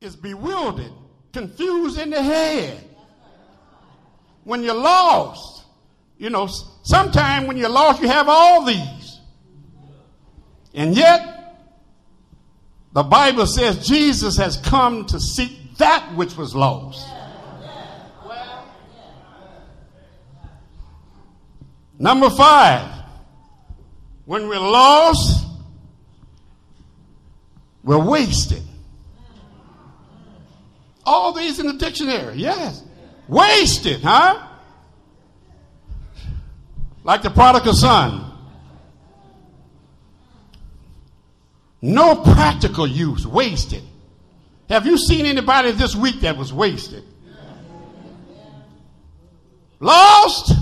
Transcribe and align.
is 0.00 0.14
bewildered, 0.14 0.92
confused 1.32 1.98
in 1.98 2.10
the 2.10 2.22
head. 2.22 2.84
When 4.44 4.62
you're 4.62 4.74
lost, 4.74 5.64
you 6.16 6.30
know, 6.30 6.48
sometimes 6.82 7.46
when 7.46 7.56
you're 7.56 7.68
lost, 7.68 8.00
you 8.00 8.08
have 8.08 8.28
all 8.28 8.64
these. 8.64 9.20
And 10.72 10.96
yet, 10.96 11.56
the 12.92 13.02
Bible 13.02 13.46
says 13.46 13.86
Jesus 13.86 14.36
has 14.36 14.56
come 14.56 15.06
to 15.06 15.20
seek 15.20 15.76
that 15.78 16.14
which 16.14 16.36
was 16.36 16.54
lost. 16.54 17.08
Number 21.98 22.30
five, 22.30 22.88
when 24.24 24.48
we're 24.48 24.60
lost, 24.60 25.44
we're 27.82 27.98
wasted. 27.98 28.62
All 31.10 31.32
these 31.32 31.58
in 31.58 31.66
the 31.66 31.72
dictionary, 31.72 32.36
yes. 32.36 32.82
Wasted, 33.28 34.02
huh? 34.02 34.46
Like 37.02 37.22
the 37.22 37.30
prodigal 37.30 37.72
son. 37.72 38.30
No 41.80 42.14
practical 42.16 42.86
use, 42.86 43.26
wasted. 43.26 43.82
Have 44.68 44.84
you 44.84 44.98
seen 44.98 45.24
anybody 45.24 45.70
this 45.70 45.96
week 45.96 46.20
that 46.20 46.36
was 46.36 46.52
wasted? 46.52 47.04
Lost? 49.80 50.52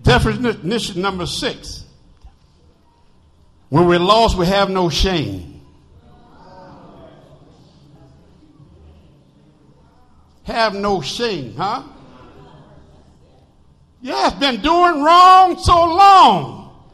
Definition 0.00 1.02
number 1.02 1.26
six. 1.26 1.84
When 3.68 3.86
we're 3.86 3.98
lost, 3.98 4.38
we 4.38 4.46
have 4.46 4.70
no 4.70 4.88
shame. 4.88 5.53
Have 10.44 10.74
no 10.74 11.00
shame, 11.00 11.54
huh? 11.56 11.82
Yeah, 14.02 14.28
it's 14.28 14.36
been 14.36 14.60
doing 14.60 15.02
wrong 15.02 15.58
so 15.58 15.84
long. 15.84 16.84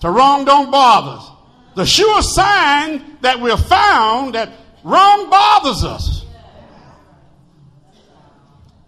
The 0.00 0.10
wrong 0.10 0.44
don't 0.44 0.70
bother 0.70 1.18
us. 1.18 1.30
The 1.76 1.86
sure 1.86 2.20
sign 2.22 3.16
that 3.22 3.40
we're 3.40 3.56
found 3.56 4.34
that 4.34 4.50
wrong 4.84 5.30
bothers 5.30 5.84
us. 5.84 6.26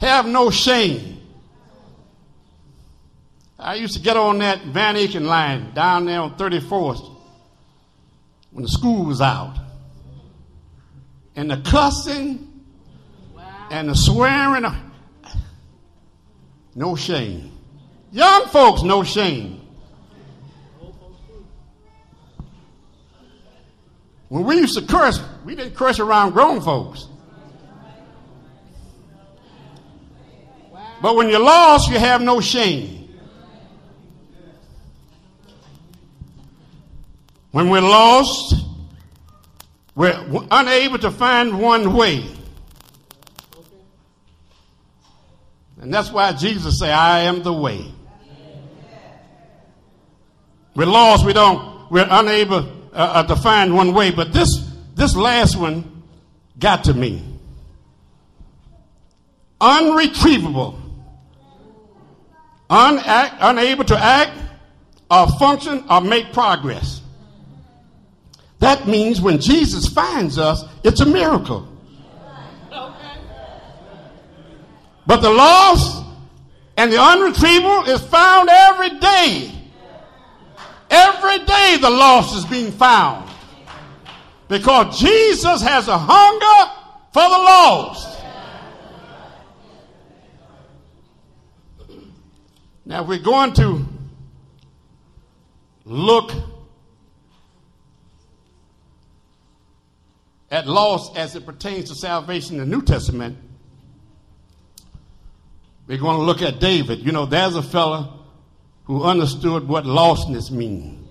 Have 0.01 0.27
no 0.27 0.51
shame. 0.51 1.23
I 3.59 3.75
used 3.75 3.95
to 3.95 4.01
get 4.01 4.17
on 4.17 4.39
that 4.39 4.63
Van 4.67 4.97
Aken 4.97 5.27
line 5.27 5.73
down 5.75 6.07
there 6.07 6.21
on 6.21 6.37
34th 6.37 7.17
when 8.51 8.63
the 8.63 8.69
school 8.69 9.07
was 9.07 9.21
out. 9.21 9.57
And 11.35 11.51
the 11.51 11.59
cussing. 11.59 12.50
And 13.71 13.89
the 13.89 13.95
swearing, 13.95 14.67
no 16.75 16.97
shame. 16.97 17.53
Young 18.13 18.47
folks, 18.47 18.83
no 18.83 19.05
shame. 19.05 19.61
When 24.29 24.45
we 24.45 24.57
used 24.57 24.77
to 24.79 24.83
curse, 24.83 25.21
we 25.45 25.55
didn't 25.55 25.75
curse 25.75 25.99
around 25.99 26.33
grown 26.33 26.61
folks. 26.61 27.07
But 31.03 31.17
when 31.17 31.29
you're 31.29 31.41
lost, 31.41 31.91
you 31.91 31.99
have 31.99 32.21
no 32.21 32.41
shame. 32.41 33.09
When 37.53 37.71
we're 37.71 37.81
lost, 37.81 38.55
we're 39.95 40.47
unable 40.51 40.99
to 40.99 41.11
find 41.11 41.61
one 41.61 41.95
way. 41.95 42.25
And 45.81 45.93
that's 45.93 46.11
why 46.11 46.33
Jesus 46.33 46.79
said, 46.79 46.91
I 46.91 47.21
am 47.21 47.43
the 47.43 47.53
way. 47.53 47.87
We're 50.75 50.87
lost, 50.87 51.25
we 51.25 51.33
don't, 51.33 51.91
we're 51.91 52.07
unable 52.09 52.59
uh, 52.59 52.93
uh, 52.93 53.23
to 53.25 53.37
find 53.37 53.75
one 53.75 53.95
way. 53.95 54.11
But 54.11 54.33
this, 54.33 54.71
this 54.95 55.17
last 55.17 55.57
one 55.57 56.05
got 56.59 56.85
to 56.85 56.95
me. 56.95 57.25
Unretrievable. 59.61 60.79
Unact, 62.69 63.39
unable 63.41 63.85
to 63.85 63.99
act 63.99 64.39
or 65.11 65.27
function 65.39 65.85
or 65.91 66.01
make 66.03 66.33
progress. 66.33 67.01
That 68.61 68.87
means 68.87 69.21
when 69.21 69.41
Jesus 69.41 69.87
finds 69.87 70.39
us, 70.39 70.63
it's 70.85 71.01
a 71.01 71.07
miracle. 71.07 71.70
But 75.11 75.23
the 75.23 75.31
lost 75.31 76.05
and 76.77 76.93
the 76.93 76.99
unretrievable 76.99 77.89
is 77.89 78.01
found 78.01 78.49
every 78.49 78.91
day. 79.01 79.51
Every 80.89 81.39
day 81.39 81.79
the 81.81 81.91
lost 81.91 82.37
is 82.37 82.45
being 82.45 82.71
found. 82.71 83.29
Because 84.47 85.01
Jesus 85.01 85.63
has 85.63 85.89
a 85.89 85.99
hunger 85.99 86.73
for 87.13 87.23
the 87.25 87.29
lost. 87.29 88.23
Now, 92.85 93.03
we're 93.03 93.19
going 93.19 93.53
to 93.55 93.85
look 95.87 96.31
at 100.53 100.69
loss 100.69 101.17
as 101.17 101.35
it 101.35 101.45
pertains 101.45 101.89
to 101.89 101.97
salvation 101.97 102.61
in 102.61 102.71
the 102.71 102.77
New 102.77 102.83
Testament, 102.83 103.50
we're 105.91 105.99
going 105.99 106.19
to 106.19 106.23
look 106.23 106.41
at 106.41 106.61
David. 106.61 107.05
You 107.05 107.11
know, 107.11 107.27
there's 107.27 107.57
a 107.57 107.65
fellow 107.65 108.21
who 108.85 109.03
understood 109.03 109.67
what 109.67 109.83
lostness 109.83 110.49
means. 110.49 111.05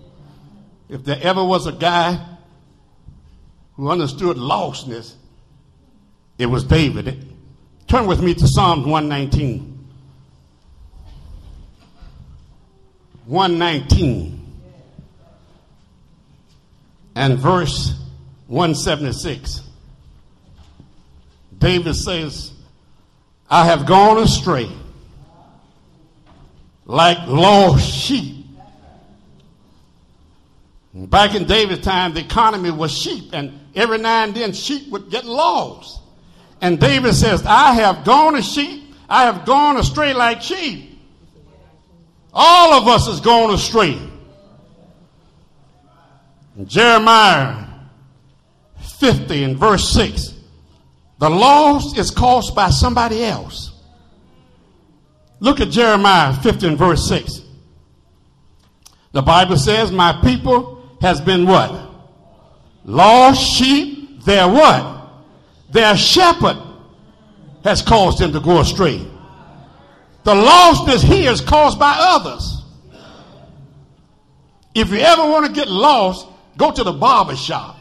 If 0.87 1.03
there 1.03 1.19
ever 1.21 1.43
was 1.43 1.67
a 1.67 1.73
guy 1.73 2.25
who 3.75 3.89
understood 3.89 4.37
lostness, 4.37 5.15
it 6.37 6.45
was 6.45 6.63
David. 6.63 7.27
Turn 7.89 8.07
with 8.07 8.21
me 8.21 8.33
to 8.33 8.47
Psalms 8.47 8.85
119. 8.85 9.89
119 13.25 14.45
and 17.15 17.37
verse 17.37 18.01
176. 18.47 19.61
David 21.57 21.95
says, 21.95 22.53
I 23.49 23.65
have 23.65 23.85
gone 23.85 24.19
astray 24.19 24.69
like 26.85 27.27
lost 27.27 27.87
sheep. 27.87 28.47
Back 30.93 31.35
in 31.35 31.45
David's 31.45 31.83
time, 31.83 32.15
the 32.15 32.19
economy 32.19 32.71
was 32.71 32.91
sheep, 32.91 33.29
and 33.31 33.59
every 33.75 33.99
now 33.99 34.23
and 34.23 34.33
then 34.33 34.53
sheep 34.53 34.89
would 34.89 35.11
get 35.11 35.23
lost. 35.23 36.01
And 36.61 36.79
David 36.79 37.13
says, 37.13 37.45
I 37.45 37.73
have 37.75 38.03
gone 38.03 38.35
a 38.35 38.41
sheep, 38.41 38.95
I 39.07 39.23
have 39.23 39.45
gone 39.45 39.77
astray 39.77 40.13
like 40.13 40.41
sheep. 40.41 40.99
All 42.33 42.73
of 42.73 42.87
us 42.87 43.07
has 43.07 43.21
gone 43.21 43.53
astray. 43.53 43.99
Jeremiah 46.65 47.65
50 48.99 49.43
and 49.43 49.57
verse 49.57 49.89
6. 49.89 50.38
The 51.19 51.29
loss 51.29 51.97
is 51.97 52.11
caused 52.11 52.55
by 52.55 52.69
somebody 52.69 53.23
else. 53.23 53.71
Look 55.41 55.59
at 55.59 55.69
Jeremiah 55.69 56.33
15, 56.33 56.77
verse 56.77 57.07
6. 57.07 57.41
The 59.11 59.21
Bible 59.21 59.57
says, 59.57 59.91
My 59.91 60.19
people 60.21 60.97
has 61.01 61.19
been 61.19 61.45
what? 61.45 61.89
Lost 62.85 63.41
sheep, 63.41 64.23
their 64.23 64.47
what? 64.47 65.09
Their 65.71 65.95
shepherd 65.97 66.57
has 67.63 67.81
caused 67.81 68.19
them 68.19 68.31
to 68.33 68.39
go 68.39 68.61
astray. 68.61 69.05
The 70.23 70.33
lostness 70.33 71.03
here 71.03 71.31
is 71.31 71.41
caused 71.41 71.79
by 71.79 71.95
others. 71.97 72.63
If 74.73 74.91
you 74.91 74.99
ever 74.99 75.23
want 75.23 75.47
to 75.47 75.51
get 75.51 75.67
lost, 75.67 76.27
go 76.57 76.71
to 76.71 76.83
the 76.83 76.93
barber 76.93 77.35
shop. 77.35 77.78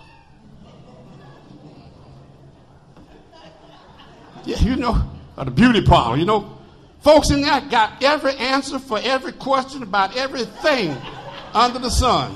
Yeah, 4.49 4.61
you 4.61 4.77
know, 4.77 5.07
or 5.37 5.45
the 5.45 5.51
beauty 5.51 5.83
parlor, 5.83 6.17
you 6.17 6.25
know. 6.25 6.59
Folks 7.01 7.29
in 7.29 7.43
there 7.43 7.61
got 7.61 8.03
every 8.03 8.35
answer 8.37 8.79
for 8.79 8.99
every 8.99 9.33
question 9.33 9.83
about 9.83 10.17
everything 10.17 10.97
under 11.53 11.79
the 11.79 11.91
sun. 11.91 12.35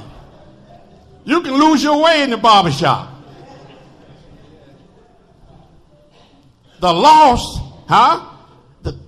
You 1.24 1.40
can 1.40 1.54
lose 1.54 1.82
your 1.82 2.02
way 2.02 2.22
in 2.22 2.28
the 2.28 2.36
barbershop. 2.36 3.08
The 6.80 6.92
lost, 6.92 7.62
huh? 7.88 8.28
The, 8.82 8.98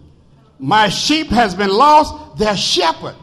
my 0.58 0.88
sheep 0.88 1.26
has 1.26 1.54
been 1.54 1.68
lost, 1.68 2.38
their 2.38 2.56
shepherd. 2.56 3.16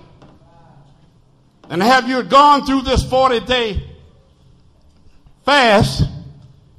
And 1.72 1.82
have 1.82 2.08
you 2.08 2.22
gone 2.22 2.68
through 2.68 2.84
this 2.84 3.04
40 3.04 3.40
day 3.48 3.84
fast 5.44 6.04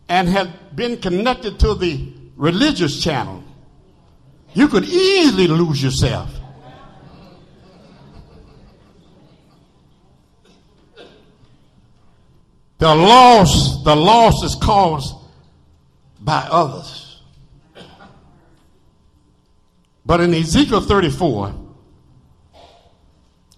and 0.09 0.29
have 0.29 0.77
been 0.77 0.99
connected 0.99 1.59
to 1.59 1.75
the 1.75 2.22
religious 2.37 3.03
channel, 3.03 3.43
you 4.55 4.69
could 4.69 4.85
easily 4.85 5.49
lose 5.49 5.83
yourself. 5.83 6.31
The 12.79 12.95
loss, 12.95 13.85
the 13.85 13.95
loss 13.95 14.43
is 14.43 14.57
caused 14.57 15.15
by 16.21 16.47
others. 16.51 17.21
But 20.05 20.21
in 20.21 20.35
Ezekiel 20.35 20.81
34, 20.81 21.55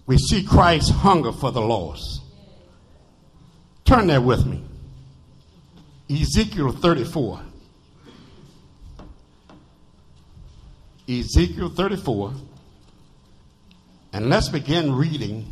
we 0.05 0.17
see 0.17 0.43
Christ's 0.43 0.91
hunger 0.91 1.31
for 1.31 1.51
the 1.51 1.61
lost. 1.61 2.21
Turn 3.83 4.07
there 4.07 4.21
with 4.21 4.45
me. 4.45 4.63
Ezekiel 6.09 6.71
34. 6.71 7.41
Ezekiel 11.07 11.69
34. 11.69 12.33
And 14.13 14.29
let's 14.29 14.49
begin 14.49 14.93
reading 14.93 15.51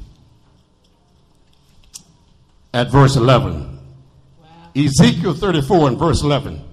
at 2.73 2.89
verse 2.89 3.15
11. 3.15 3.79
Wow. 4.41 4.47
Ezekiel 4.75 5.33
34 5.33 5.89
and 5.89 5.99
verse 5.99 6.23
11. 6.23 6.63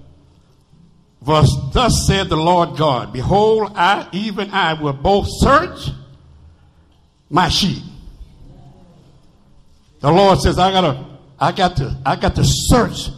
Thus, 1.21 1.55
thus 1.73 2.07
said 2.07 2.29
the 2.29 2.37
Lord 2.37 2.77
God, 2.77 3.13
Behold, 3.13 3.73
I, 3.75 4.07
even 4.11 4.49
I, 4.51 4.73
will 4.73 4.93
both 4.93 5.27
search 5.29 5.89
my 7.29 7.49
sheep. 7.49 7.83
The 9.99 10.11
Lord 10.11 10.39
says, 10.39 10.57
I 10.57 10.71
gotta, 10.71 11.05
I 11.39 11.51
got 11.51 11.77
to, 11.77 11.95
I 12.03 12.15
got 12.15 12.35
to 12.35 12.43
search 12.43 13.09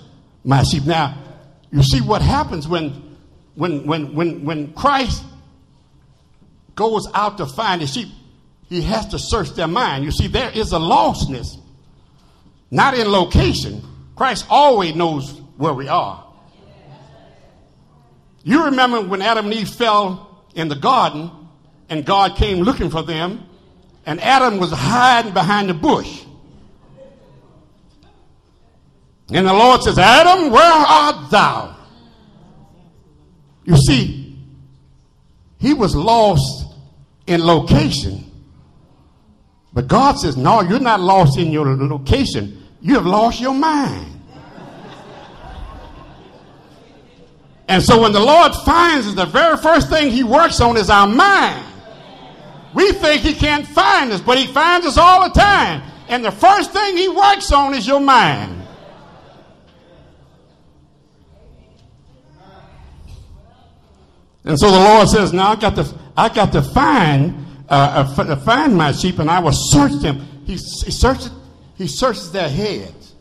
my 0.44 0.64
sheep. 0.64 0.86
Now, 0.86 1.18
you 1.72 1.82
see 1.82 2.02
what 2.02 2.22
happens 2.22 2.68
when, 2.68 3.18
when, 3.56 3.86
when, 3.86 4.14
when, 4.14 4.44
when 4.44 4.74
Christ 4.74 5.24
goes 6.76 7.08
out 7.14 7.38
to 7.38 7.46
find 7.46 7.82
his 7.82 7.94
sheep, 7.94 8.10
he 8.68 8.82
has 8.82 9.08
to 9.08 9.20
search 9.20 9.52
their 9.52 9.68
mind. 9.68 10.04
You 10.04 10.12
see, 10.12 10.28
there 10.28 10.50
is 10.50 10.72
a 10.72 10.78
lostness, 10.78 11.58
not 12.72 12.98
in 12.98 13.12
location. 13.12 13.82
Christ 14.16 14.46
always 14.50 14.96
knows 14.96 15.32
where 15.58 15.74
we 15.74 15.88
are. 15.88 16.24
You 18.44 18.66
remember 18.66 19.02
when 19.02 19.22
Adam 19.22 19.46
and 19.46 19.54
Eve 19.54 19.70
fell 19.70 20.46
in 20.56 20.68
the 20.68 20.76
garden 20.76 21.32
and 21.90 22.06
God 22.06 22.36
came 22.36 22.60
looking 22.60 22.90
for 22.90 23.04
them, 23.04 23.46
and 24.06 24.20
Adam 24.20 24.58
was 24.58 24.72
hiding 24.72 25.34
behind 25.34 25.70
the 25.70 25.74
bush. 25.74 26.26
And 29.30 29.48
the 29.48 29.54
Lord 29.54 29.82
says, 29.84 29.98
Adam, 29.98 30.52
where 30.52 30.64
art 30.64 31.30
thou? 31.30 31.76
You 33.64 33.78
see, 33.78 34.23
he 35.64 35.74
was 35.74 35.96
lost 35.96 36.76
in 37.26 37.42
location. 37.42 38.30
But 39.72 39.88
God 39.88 40.20
says, 40.20 40.36
No, 40.36 40.60
you're 40.60 40.78
not 40.78 41.00
lost 41.00 41.40
in 41.40 41.54
your 41.54 41.66
location. 41.78 42.62
You 42.82 42.96
have 42.96 43.06
lost 43.06 43.40
your 43.40 43.54
mind. 43.54 44.20
And 47.70 47.82
so 47.82 48.02
when 48.02 48.12
the 48.12 48.20
Lord 48.20 48.54
finds 48.54 49.08
us, 49.08 49.14
the 49.14 49.26
very 49.26 49.56
first 49.56 49.90
thing 49.90 50.12
he 50.12 50.22
works 50.22 50.60
on 50.60 50.76
is 50.76 50.90
our 50.90 51.08
mind. 51.08 51.66
We 52.74 52.92
think 52.92 53.22
he 53.22 53.34
can't 53.34 53.66
find 53.66 54.12
us, 54.12 54.20
but 54.20 54.38
he 54.38 54.48
finds 54.48 54.86
us 54.86 54.98
all 54.98 55.30
the 55.30 55.34
time. 55.34 55.82
And 56.10 56.26
the 56.26 56.32
first 56.32 56.74
thing 56.74 56.98
he 56.98 57.08
works 57.08 57.54
on 57.54 57.74
is 57.74 57.88
your 57.88 58.02
mind. 58.02 58.63
And 64.46 64.60
so 64.60 64.70
the 64.70 64.80
Lord 64.80 65.08
says, 65.08 65.34
"Now 65.34 65.52
I 65.52 65.56
got 65.56 65.76
to, 65.76 65.88
I 66.18 66.30
got 66.30 66.52
to 66.52 66.62
find, 66.62 67.46
uh, 67.70 68.14
uh, 68.18 68.36
find 68.38 68.76
my 68.76 68.92
sheep, 68.92 69.20
and 69.20 69.30
I 69.30 69.40
will 69.40 69.54
search 69.54 69.94
them." 70.02 70.26
He, 70.46 70.54
he 70.54 70.58
searches, 70.92 71.32
he 71.76 71.88
searches 71.88 72.32
their 72.32 72.50
heads. 72.50 73.14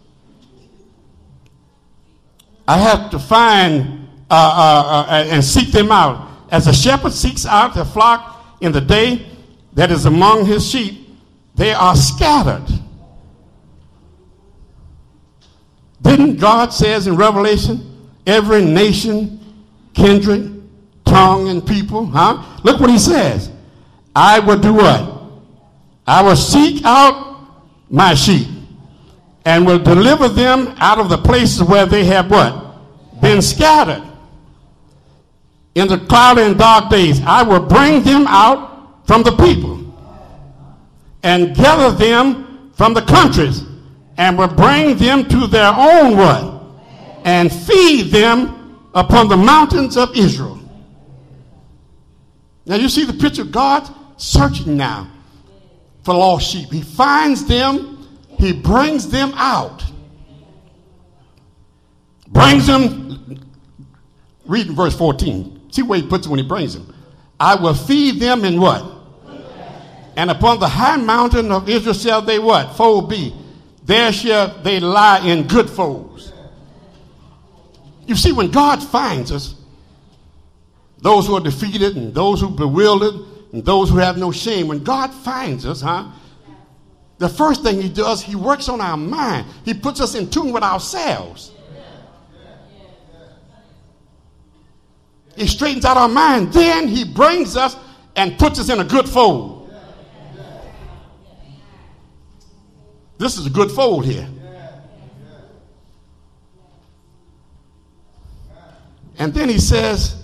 I 2.66 2.78
have 2.78 3.10
to 3.10 3.18
find 3.18 4.08
uh, 4.30 4.34
uh, 4.34 5.06
uh, 5.08 5.24
and 5.30 5.44
seek 5.44 5.72
them 5.72 5.92
out, 5.92 6.28
as 6.50 6.66
a 6.66 6.72
shepherd 6.72 7.12
seeks 7.12 7.46
out 7.46 7.74
the 7.74 7.84
flock 7.84 8.58
in 8.60 8.72
the 8.72 8.80
day 8.80 9.26
that 9.74 9.90
is 9.90 10.06
among 10.06 10.46
his 10.46 10.68
sheep. 10.68 11.08
They 11.54 11.72
are 11.72 11.94
scattered. 11.94 12.66
Didn't 16.00 16.38
God 16.38 16.72
says 16.72 17.06
in 17.06 17.16
Revelation, 17.16 18.10
every 18.26 18.64
nation, 18.64 19.38
kindred, 19.94 20.51
tongue 21.04 21.48
and 21.48 21.66
people, 21.66 22.06
huh? 22.06 22.42
Look 22.62 22.80
what 22.80 22.90
he 22.90 22.98
says. 22.98 23.50
I 24.14 24.38
will 24.38 24.58
do 24.58 24.74
what? 24.74 25.22
I 26.06 26.22
will 26.22 26.36
seek 26.36 26.84
out 26.84 27.48
my 27.90 28.14
sheep 28.14 28.48
and 29.44 29.66
will 29.66 29.78
deliver 29.78 30.28
them 30.28 30.74
out 30.78 30.98
of 30.98 31.08
the 31.08 31.18
places 31.18 31.62
where 31.62 31.86
they 31.86 32.04
have 32.04 32.30
what? 32.30 33.20
Been 33.20 33.42
scattered. 33.42 34.02
In 35.74 35.88
the 35.88 35.98
cloudy 35.98 36.42
and 36.42 36.58
dark 36.58 36.90
days, 36.90 37.20
I 37.24 37.42
will 37.42 37.60
bring 37.60 38.02
them 38.02 38.26
out 38.26 39.06
from 39.06 39.22
the 39.22 39.32
people 39.36 39.78
and 41.22 41.54
gather 41.54 41.96
them 41.96 42.70
from 42.74 42.94
the 42.94 43.02
countries 43.02 43.64
and 44.16 44.36
will 44.36 44.48
bring 44.48 44.96
them 44.96 45.26
to 45.28 45.46
their 45.46 45.72
own 45.72 46.16
what? 46.16 46.62
And 47.24 47.52
feed 47.52 48.10
them 48.10 48.88
upon 48.94 49.28
the 49.28 49.36
mountains 49.36 49.96
of 49.96 50.16
Israel. 50.16 50.58
Now 52.64 52.76
you 52.76 52.88
see 52.88 53.04
the 53.04 53.12
picture 53.12 53.42
of 53.42 53.52
God 53.52 53.88
searching 54.16 54.76
now 54.76 55.10
for 56.04 56.14
lost 56.14 56.50
sheep. 56.50 56.70
He 56.70 56.82
finds 56.82 57.44
them, 57.44 58.08
he 58.38 58.52
brings 58.52 59.08
them 59.08 59.32
out. 59.34 59.82
Brings 62.28 62.66
them, 62.66 63.46
reading 64.46 64.74
verse 64.74 64.96
14. 64.96 65.70
See 65.70 65.82
where 65.82 66.00
he 66.00 66.06
puts 66.06 66.26
it 66.26 66.30
when 66.30 66.38
he 66.38 66.46
brings 66.46 66.74
them. 66.74 66.94
I 67.38 67.56
will 67.56 67.74
feed 67.74 68.20
them 68.20 68.44
in 68.44 68.60
what? 68.60 68.84
And 70.16 70.30
upon 70.30 70.60
the 70.60 70.68
high 70.68 70.96
mountain 70.96 71.50
of 71.50 71.68
Israel 71.68 71.94
shall 71.94 72.22
they 72.22 72.38
what? 72.38 72.76
Fold 72.76 73.08
be. 73.08 73.34
There 73.84 74.12
shall 74.12 74.62
they 74.62 74.78
lie 74.80 75.20
in 75.26 75.46
good 75.46 75.68
folds. 75.68 76.32
You 78.06 78.14
see, 78.16 78.32
when 78.32 78.50
God 78.50 78.82
finds 78.82 79.32
us, 79.32 79.54
those 81.02 81.26
who 81.26 81.34
are 81.34 81.40
defeated 81.40 81.96
and 81.96 82.14
those 82.14 82.40
who 82.40 82.48
are 82.48 82.56
bewildered 82.56 83.14
and 83.52 83.64
those 83.64 83.90
who 83.90 83.98
have 83.98 84.16
no 84.16 84.32
shame. 84.32 84.68
When 84.68 84.82
God 84.82 85.12
finds 85.12 85.66
us, 85.66 85.80
huh? 85.80 86.10
The 87.18 87.28
first 87.28 87.62
thing 87.62 87.80
he 87.80 87.88
does, 87.88 88.22
he 88.22 88.34
works 88.34 88.68
on 88.68 88.80
our 88.80 88.96
mind. 88.96 89.46
He 89.64 89.74
puts 89.74 90.00
us 90.00 90.14
in 90.14 90.30
tune 90.30 90.52
with 90.52 90.62
ourselves. 90.62 91.52
He 95.36 95.46
straightens 95.46 95.84
out 95.84 95.96
our 95.96 96.08
mind. 96.08 96.52
Then 96.52 96.88
he 96.88 97.04
brings 97.04 97.56
us 97.56 97.76
and 98.16 98.38
puts 98.38 98.58
us 98.58 98.68
in 98.68 98.80
a 98.80 98.84
good 98.84 99.08
fold. 99.08 99.72
This 103.18 103.38
is 103.38 103.46
a 103.46 103.50
good 103.50 103.70
fold 103.70 104.04
here. 104.04 104.28
And 109.18 109.32
then 109.32 109.48
he 109.48 109.58
says, 109.58 110.21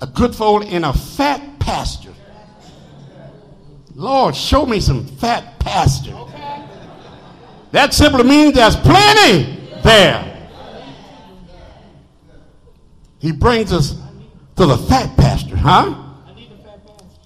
a 0.00 0.06
good 0.06 0.34
fold 0.34 0.64
in 0.64 0.84
a 0.84 0.92
fat 0.92 1.58
pasture. 1.58 2.14
Lord, 3.94 4.36
show 4.36 4.66
me 4.66 4.80
some 4.80 5.06
fat 5.06 5.58
pasture. 5.58 6.16
That 7.72 7.94
simply 7.94 8.24
means 8.24 8.54
there's 8.54 8.76
plenty 8.76 9.58
there. 9.82 10.48
He 13.18 13.32
brings 13.32 13.72
us 13.72 14.00
to 14.56 14.66
the 14.66 14.76
fat 14.76 15.16
pasture, 15.16 15.56
huh? 15.56 16.02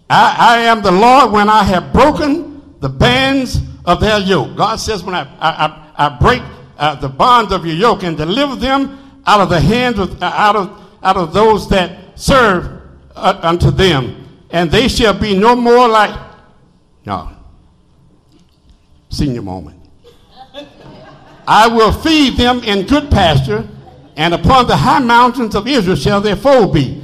I, 0.09 0.37
I 0.39 0.59
am 0.63 0.83
the 0.83 0.91
Lord 0.91 1.31
when 1.33 1.49
I 1.49 1.63
have 1.63 1.93
broken 1.93 2.79
the 2.81 2.89
bands 2.89 3.61
of 3.85 4.01
their 4.01 4.19
yoke. 4.19 4.57
God 4.57 4.77
says, 4.77 5.05
when 5.05 5.15
I, 5.15 5.23
I, 5.41 5.93
I, 5.97 6.09
break 6.19 6.43
uh, 6.79 6.97
the 6.97 7.09
bonds 7.09 7.53
of 7.53 7.65
your 7.65 7.77
yoke 7.77 8.03
and 8.03 8.17
deliver 8.17 8.57
them 8.57 8.99
out 9.27 9.41
of 9.41 9.51
the 9.51 9.61
hands 9.61 9.99
of, 9.99 10.21
uh, 10.23 10.27
out 10.27 10.57
of, 10.57 10.83
out 11.03 11.17
of 11.17 11.33
those 11.33 11.69
that 11.69 12.10
serve 12.21 12.83
uh, 13.15 13.41
unto 13.43 13.71
them, 13.71 14.27
and 14.51 14.71
they 14.71 14.89
shall 14.89 15.19
be 15.19 15.37
no 15.37 15.57
more 15.57 15.89
like. 15.89 16.19
No. 17.05 17.31
Senior 19.09 19.43
moment. 19.43 19.79
I 21.47 21.67
will 21.67 21.93
feed 21.93 22.37
them 22.37 22.63
in 22.63 22.87
good 22.87 23.11
pasture, 23.11 23.67
and 24.17 24.35
upon 24.35 24.67
the 24.67 24.77
high 24.77 25.01
mountains 25.01 25.55
of 25.55 25.67
Israel 25.67 25.97
shall 25.97 26.21
their 26.21 26.37
fold 26.37 26.75
be. 26.75 27.03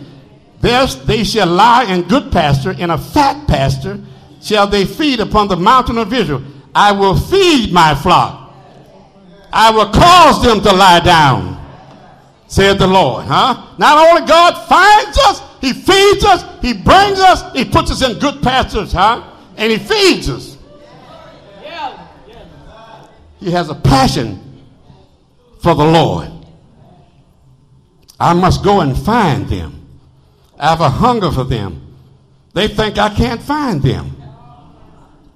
There 0.60 0.86
they 0.86 1.24
shall 1.24 1.48
lie 1.48 1.84
in 1.84 2.02
good 2.02 2.30
pasture, 2.30 2.72
in 2.72 2.90
a 2.90 2.98
fat 2.98 3.46
pasture 3.48 4.00
shall 4.40 4.66
they 4.66 4.84
feed 4.84 5.20
upon 5.20 5.48
the 5.48 5.56
mountain 5.56 5.98
of 5.98 6.12
Israel. 6.12 6.42
I 6.74 6.92
will 6.92 7.16
feed 7.16 7.72
my 7.72 7.94
flock 7.94 8.46
I 9.56 9.70
will 9.70 9.90
cause 9.90 10.42
them 10.42 10.60
to 10.60 10.72
lie 10.72 11.00
down, 11.00 11.55
said 12.56 12.78
the 12.78 12.86
Lord. 12.86 13.26
Huh? 13.26 13.74
Not 13.76 14.08
only 14.08 14.26
God 14.26 14.66
finds 14.66 15.18
us, 15.18 15.42
He 15.60 15.74
feeds 15.74 16.24
us, 16.24 16.42
He 16.62 16.72
brings 16.72 17.20
us, 17.20 17.52
He 17.52 17.66
puts 17.66 17.90
us 17.90 18.00
in 18.02 18.18
good 18.18 18.42
pastures, 18.42 18.92
huh? 18.92 19.30
And 19.58 19.70
He 19.70 19.76
feeds 19.76 20.30
us. 20.30 20.56
He 23.38 23.50
has 23.50 23.68
a 23.68 23.74
passion 23.74 24.64
for 25.60 25.74
the 25.74 25.84
Lord. 25.84 26.32
I 28.18 28.32
must 28.32 28.64
go 28.64 28.80
and 28.80 28.96
find 28.96 29.46
them. 29.46 29.86
I 30.58 30.70
have 30.70 30.80
a 30.80 30.88
hunger 30.88 31.30
for 31.30 31.44
them. 31.44 31.94
They 32.54 32.68
think 32.68 32.96
I 32.96 33.14
can't 33.14 33.42
find 33.42 33.82
them. 33.82 34.16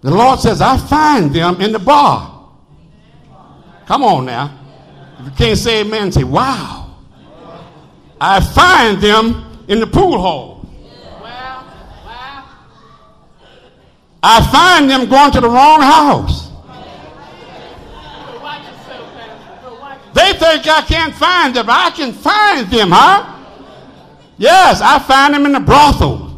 The 0.01 0.11
Lord 0.11 0.41
says, 0.41 0.63
I 0.63 0.79
find 0.79 1.35
them 1.35 1.61
in 1.61 1.73
the 1.73 1.79
bar. 1.79 2.49
Come 3.85 4.05
on 4.05 4.25
now. 4.25 4.59
If 5.19 5.27
you 5.27 5.33
can't 5.33 5.59
say 5.59 5.83
amen, 5.83 6.13
say, 6.13 6.25
wow. 6.25 6.80
I 8.21 8.41
find 8.41 9.01
them 9.01 9.65
in 9.69 9.81
the 9.81 9.87
pool 9.87 10.21
hall. 10.21 10.69
I 14.23 14.43
find 14.53 14.91
them 14.91 15.09
going 15.09 15.33
to 15.33 15.41
the 15.41 15.49
wrong 15.49 15.81
house. 15.81 16.51
They 20.13 20.33
think 20.35 20.67
I 20.67 20.83
can't 20.87 21.15
find 21.15 21.55
them, 21.55 21.65
but 21.65 21.73
I 21.73 21.91
can 21.91 22.13
find 22.13 22.67
them, 22.69 22.91
huh? 22.91 23.39
Yes, 24.37 24.83
I 24.83 24.99
find 24.99 25.33
them 25.33 25.47
in 25.47 25.53
the 25.53 25.61
brothel. 25.61 26.29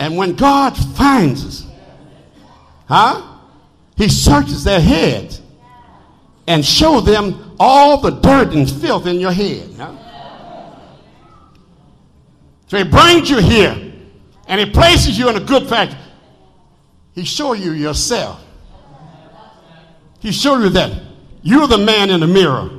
And 0.00 0.16
when 0.16 0.34
God 0.36 0.76
finds 0.96 1.44
us, 1.44 1.66
huh? 2.88 3.40
He 3.96 4.08
searches 4.08 4.62
their 4.62 4.80
heads 4.80 5.42
and 6.48 6.64
show 6.64 7.00
them 7.00 7.54
all 7.60 8.00
the 8.00 8.10
dirt 8.10 8.54
and 8.54 8.68
filth 8.68 9.06
in 9.06 9.20
your 9.20 9.32
head. 9.32 9.68
Huh? 9.76 9.94
So 12.66 12.78
he 12.78 12.84
brings 12.84 13.28
you 13.28 13.38
here 13.38 13.92
and 14.46 14.58
he 14.58 14.68
places 14.68 15.18
you 15.18 15.28
in 15.28 15.36
a 15.36 15.40
good 15.40 15.68
factory. 15.68 15.98
He 17.14 17.24
show 17.24 17.52
you 17.52 17.72
yourself. 17.72 18.42
He 20.20 20.32
show 20.32 20.58
you 20.58 20.70
that 20.70 21.02
you're 21.42 21.66
the 21.66 21.78
man 21.78 22.10
in 22.10 22.20
the 22.20 22.26
mirror. 22.26 22.70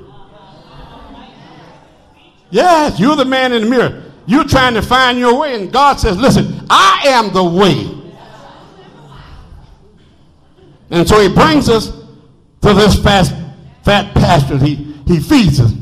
Yes, 2.49 2.99
you're 2.99 3.15
the 3.15 3.25
man 3.25 3.53
in 3.53 3.63
the 3.63 3.69
mirror. 3.69 4.03
You're 4.25 4.45
trying 4.45 4.73
to 4.73 4.81
find 4.81 5.19
your 5.19 5.39
way, 5.39 5.55
and 5.55 5.71
God 5.71 5.99
says, 5.99 6.17
Listen, 6.17 6.65
I 6.69 7.03
am 7.05 7.31
the 7.31 7.43
way. 7.43 7.95
And 10.89 11.07
so 11.07 11.19
he 11.19 11.33
brings 11.33 11.69
us 11.69 11.91
to 12.61 12.73
this 12.73 13.01
fast, 13.01 13.33
fat 13.83 14.13
pasture. 14.13 14.57
He, 14.57 14.75
he 15.07 15.19
feeds 15.19 15.59
us. 15.59 15.73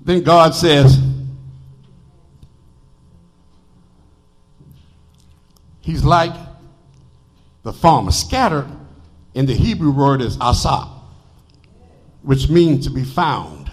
Then 0.00 0.22
God 0.22 0.54
says, 0.54 1.00
He's 5.80 6.04
like 6.04 6.32
the 7.62 7.72
farmer. 7.72 8.10
Scattered 8.10 8.68
in 9.34 9.46
the 9.46 9.54
Hebrew 9.54 9.90
word 9.90 10.20
is 10.20 10.36
asa 10.40 10.98
which 12.28 12.50
means 12.50 12.84
to 12.84 12.90
be 12.90 13.04
found. 13.04 13.70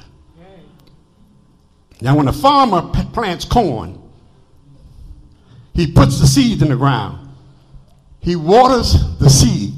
Now, 2.00 2.16
when 2.16 2.30
a 2.30 2.34
farmer 2.34 2.84
plants 3.12 3.44
corn, 3.44 4.02
he 5.74 5.92
puts 5.92 6.20
the 6.20 6.28
seeds 6.28 6.62
in 6.62 6.70
the 6.70 6.78
ground. 6.78 7.25
He 8.26 8.36
waters 8.36 8.94
the 9.20 9.30
seed. 9.30 9.72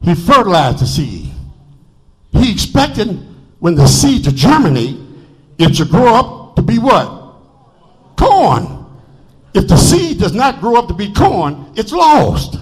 He 0.00 0.14
fertilizes 0.14 0.80
the 0.80 0.86
seed. 0.86 1.30
He 2.32 2.50
expected 2.50 3.08
when 3.58 3.74
the 3.74 3.86
seed 3.86 4.24
to 4.24 4.32
germinate, 4.32 4.96
it 5.58 5.74
to 5.74 5.84
grow 5.84 6.14
up 6.14 6.56
to 6.56 6.62
be 6.62 6.78
what? 6.78 7.34
Corn. 8.16 8.86
If 9.52 9.68
the 9.68 9.76
seed 9.76 10.18
does 10.18 10.32
not 10.32 10.60
grow 10.60 10.76
up 10.76 10.88
to 10.88 10.94
be 10.94 11.12
corn, 11.12 11.72
it's 11.76 11.92
lost. 11.92 12.56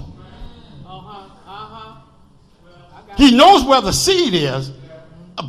He 3.16 3.36
knows 3.36 3.64
where 3.64 3.80
the 3.80 3.92
seed 3.92 4.34
is, 4.34 4.72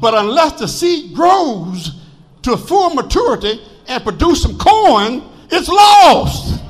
but 0.01 0.13
unless 0.13 0.60
the 0.60 0.67
seed 0.67 1.15
grows 1.15 2.00
to 2.44 2.58
full 2.58 2.91
maturity 2.91 3.60
and 3.88 4.03
produce 4.03 4.44
some 4.44 4.60
corn, 4.60 5.24
it's 5.50 5.67
lost. 5.67 6.62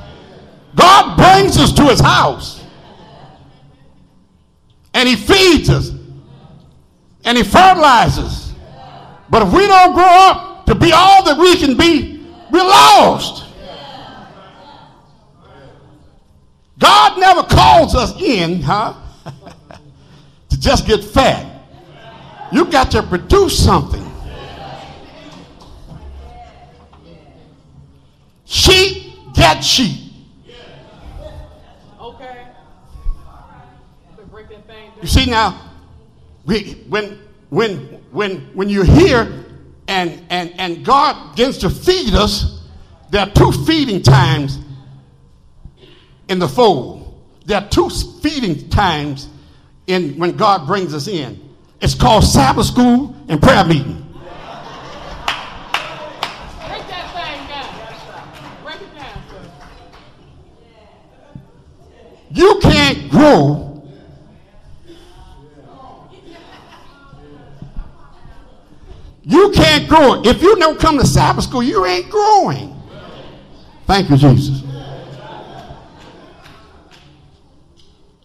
God 0.76 1.16
brings 1.16 1.58
us 1.58 1.72
to 1.72 1.84
his 1.86 2.00
house. 2.00 2.62
And 4.94 5.08
he 5.08 5.16
feeds 5.16 5.68
us. 5.68 5.90
And 7.24 7.36
he 7.36 7.42
fertilizes. 7.42 8.54
But 9.28 9.42
if 9.42 9.52
we 9.52 9.66
don't 9.66 9.94
grow 9.94 10.04
up 10.04 10.66
to 10.66 10.74
be 10.74 10.92
all 10.92 11.24
that 11.24 11.36
we 11.36 11.56
can 11.56 11.76
be, 11.76 12.24
we're 12.50 12.62
lost. 12.62 13.44
God 16.78 17.18
never 17.18 17.42
calls 17.42 17.94
us 17.94 18.20
in, 18.20 18.60
huh? 18.62 18.94
to 20.50 20.60
just 20.60 20.86
get 20.86 21.02
fat. 21.02 21.56
You 22.52 22.66
got 22.66 22.90
to 22.92 23.02
produce 23.02 23.62
something. 23.62 24.04
Sheep 28.44 29.34
get 29.34 29.60
sheep. 29.62 30.12
Okay. 32.00 32.46
You 35.02 35.08
see 35.08 35.26
now, 35.26 35.70
we, 36.46 36.84
when 36.88 37.18
when 37.50 37.78
when 38.10 38.40
when 38.54 38.68
you're 38.68 38.84
here 38.84 39.44
and 39.88 40.22
and 40.30 40.54
and 40.58 40.84
God 40.84 41.36
begins 41.36 41.58
to 41.58 41.70
feed 41.70 42.14
us, 42.14 42.62
there 43.10 43.22
are 43.22 43.30
two 43.30 43.52
feeding 43.52 44.02
times 44.02 44.58
in 46.28 46.38
the 46.38 46.48
fold. 46.48 47.02
There 47.44 47.60
are 47.60 47.68
two 47.68 47.88
feeding 47.90 48.68
times 48.68 49.28
in 49.86 50.18
when 50.18 50.36
God 50.36 50.66
brings 50.66 50.94
us 50.94 51.08
in. 51.08 51.40
It's 51.80 51.94
called 51.94 52.24
Sabbath 52.24 52.66
school 52.66 53.14
and 53.28 53.40
prayer 53.40 53.64
meeting. 53.64 54.05
Don't 70.66 70.80
come 70.80 70.98
to 70.98 71.06
Sabbath 71.06 71.44
school, 71.44 71.62
you 71.62 71.86
ain't 71.86 72.10
growing. 72.10 72.74
Thank 73.86 74.10
you, 74.10 74.16
Jesus. 74.16 74.64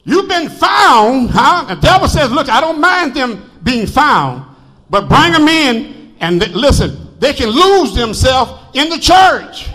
You've 0.03 0.27
been 0.27 0.49
found, 0.49 1.29
huh? 1.29 1.65
The 1.75 1.79
devil 1.79 2.07
says, 2.07 2.31
Look, 2.31 2.49
I 2.49 2.59
don't 2.59 2.81
mind 2.81 3.13
them 3.13 3.51
being 3.61 3.85
found, 3.85 4.43
but 4.89 5.07
bring 5.07 5.31
them 5.33 5.47
in 5.47 6.15
and 6.19 6.41
th- 6.41 6.53
listen, 6.53 7.15
they 7.19 7.33
can 7.33 7.49
lose 7.49 7.93
themselves 7.93 8.53
in 8.73 8.89
the 8.89 8.97
church. 8.97 9.69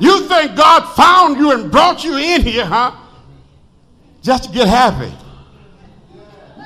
You 0.00 0.26
think 0.26 0.56
God 0.56 0.92
found 0.94 1.38
you 1.38 1.52
and 1.52 1.70
brought 1.70 2.02
you 2.02 2.16
in 2.16 2.42
here, 2.42 2.64
huh? 2.64 2.96
Just 4.22 4.44
to 4.44 4.50
get 4.50 4.66
happy. 4.66 5.12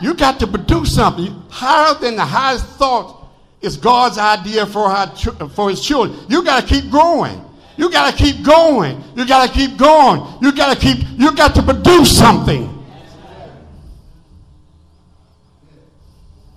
You 0.02 0.14
got 0.14 0.40
to 0.40 0.48
produce 0.48 0.94
something 0.94 1.32
higher 1.48 1.94
than 1.94 2.16
the 2.16 2.24
highest 2.24 2.66
thought 2.66 3.28
is 3.60 3.76
God's 3.76 4.18
idea 4.18 4.66
for, 4.66 4.86
our, 4.86 5.06
for 5.50 5.70
his 5.70 5.80
children. 5.80 6.18
You 6.28 6.44
got 6.44 6.60
to 6.60 6.66
keep 6.66 6.90
growing. 6.90 7.40
You 7.76 7.88
got 7.88 8.10
to 8.10 8.16
keep 8.16 8.44
going. 8.44 9.02
You 9.14 9.24
got 9.24 9.46
to 9.46 9.52
keep 9.52 9.76
going. 9.76 10.20
You 10.42 10.52
got 10.52 10.74
to 10.74 10.80
keep, 10.80 11.06
you 11.16 11.34
got 11.36 11.54
to 11.54 11.62
produce 11.62 12.18
something. 12.18 12.68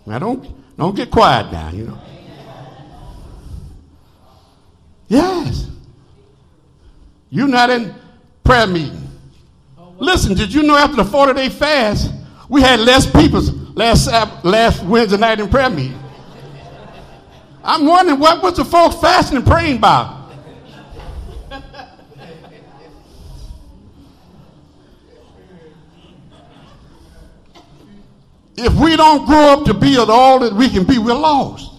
Now 0.07 0.17
don't, 0.17 0.75
don't 0.75 0.95
get 0.95 1.11
quiet 1.11 1.51
now, 1.51 1.69
you 1.69 1.83
know. 1.83 1.99
Yes. 5.07 5.67
You're 7.29 7.47
not 7.47 7.69
in 7.69 7.93
prayer 8.43 8.65
meeting. 8.65 9.03
Listen, 9.99 10.33
did 10.33 10.51
you 10.51 10.63
know 10.63 10.75
after 10.75 10.97
the 10.97 11.05
40 11.05 11.33
day 11.33 11.49
fast, 11.49 12.11
we 12.49 12.61
had 12.61 12.79
less 12.79 13.09
people 13.09 13.41
last, 13.73 14.07
uh, 14.07 14.39
last 14.43 14.83
Wednesday 14.83 15.17
night 15.17 15.39
in 15.39 15.49
prayer 15.49 15.69
meeting? 15.69 15.99
I'm 17.63 17.85
wondering 17.85 18.19
what 18.19 18.43
was 18.43 18.57
the 18.57 18.65
folks 18.65 18.95
fasting 18.95 19.37
and 19.37 19.45
praying 19.45 19.77
about? 19.77 20.25
If 28.57 28.73
we 28.75 28.95
don't 28.95 29.25
grow 29.25 29.53
up 29.53 29.65
to 29.65 29.73
be 29.73 29.97
all 29.97 30.39
that 30.39 30.53
we 30.53 30.69
can 30.69 30.85
be, 30.85 30.97
we're 30.97 31.13
lost. 31.13 31.71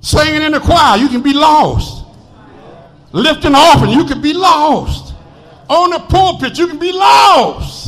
Singing 0.00 0.42
in 0.42 0.52
the 0.52 0.60
choir, 0.60 0.96
you 0.96 1.08
can 1.08 1.22
be 1.22 1.32
lost. 1.32 2.04
Lifting 3.12 3.54
offering, 3.54 3.90
you 3.90 4.04
can 4.04 4.20
be 4.20 4.32
lost. 4.32 5.14
On 5.68 5.90
the 5.90 5.98
pulpit, 5.98 6.56
you 6.56 6.68
can 6.68 6.78
be 6.78 6.92
lost. 6.92 7.87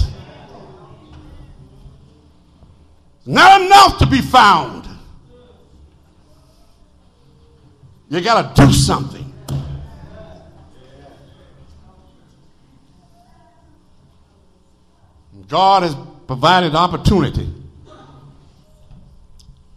Not 3.31 3.63
enough 3.63 3.99
to 3.99 4.07
be 4.09 4.21
found. 4.21 4.89
You 8.09 8.21
got 8.23 8.57
to 8.57 8.67
do 8.67 8.73
something. 8.73 9.33
God 15.47 15.85
has 15.85 15.95
provided 16.27 16.75
opportunity 16.75 17.55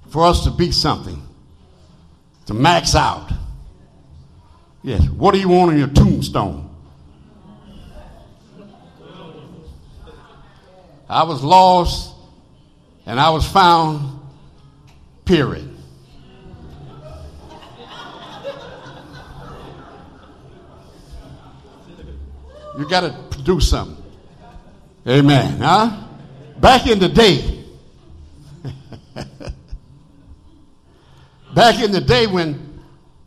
for 0.09 0.25
us 0.25 0.43
to 0.45 0.49
be 0.49 0.71
something, 0.71 1.21
to 2.47 2.55
max 2.55 2.95
out. 2.95 3.31
Yes, 4.81 5.07
what 5.09 5.35
do 5.35 5.39
you 5.39 5.49
want 5.49 5.73
on 5.73 5.77
your 5.77 5.89
tombstone? 5.89 6.71
I 11.07 11.21
was 11.21 11.43
lost 11.43 12.12
and 13.05 13.19
I 13.19 13.29
was 13.29 13.47
found, 13.47 14.19
period. 15.25 15.69
You 22.77 22.89
got 22.89 23.01
to 23.01 23.43
do 23.43 23.59
something. 23.59 24.03
Amen. 25.07 25.59
Huh? 25.59 26.07
Back 26.59 26.87
in 26.87 26.97
the 26.97 27.09
day, 27.09 27.65
back 31.53 31.81
in 31.81 31.91
the 31.91 32.01
day 32.01 32.25
when, 32.25 32.81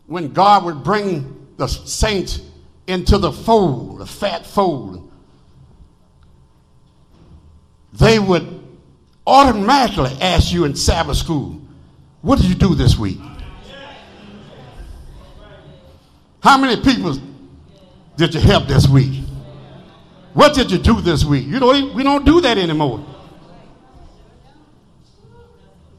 when 0.07 0.33
God 0.33 0.65
would 0.65 0.83
bring 0.83 1.47
the 1.57 1.67
saints 1.67 2.41
into 2.87 3.17
the 3.17 3.31
fold, 3.31 3.99
the 3.99 4.05
fat 4.05 4.45
fold, 4.45 5.11
they 7.93 8.19
would 8.19 8.56
automatically 9.27 10.17
ask 10.21 10.53
you 10.53 10.63
in 10.63 10.75
Sabbath 10.75 11.17
school, 11.17 11.61
What 12.21 12.39
did 12.39 12.47
you 12.47 12.55
do 12.55 12.73
this 12.73 12.97
week? 12.97 13.19
How 16.41 16.57
many 16.57 16.81
people 16.81 17.17
did 18.15 18.33
you 18.33 18.39
help 18.39 18.67
this 18.67 18.87
week? 18.87 19.23
What 20.33 20.55
did 20.55 20.71
you 20.71 20.77
do 20.77 21.01
this 21.01 21.25
week? 21.25 21.45
You 21.45 21.59
know, 21.59 21.91
we 21.93 22.03
don't 22.03 22.25
do 22.25 22.39
that 22.41 22.57
anymore. 22.57 23.05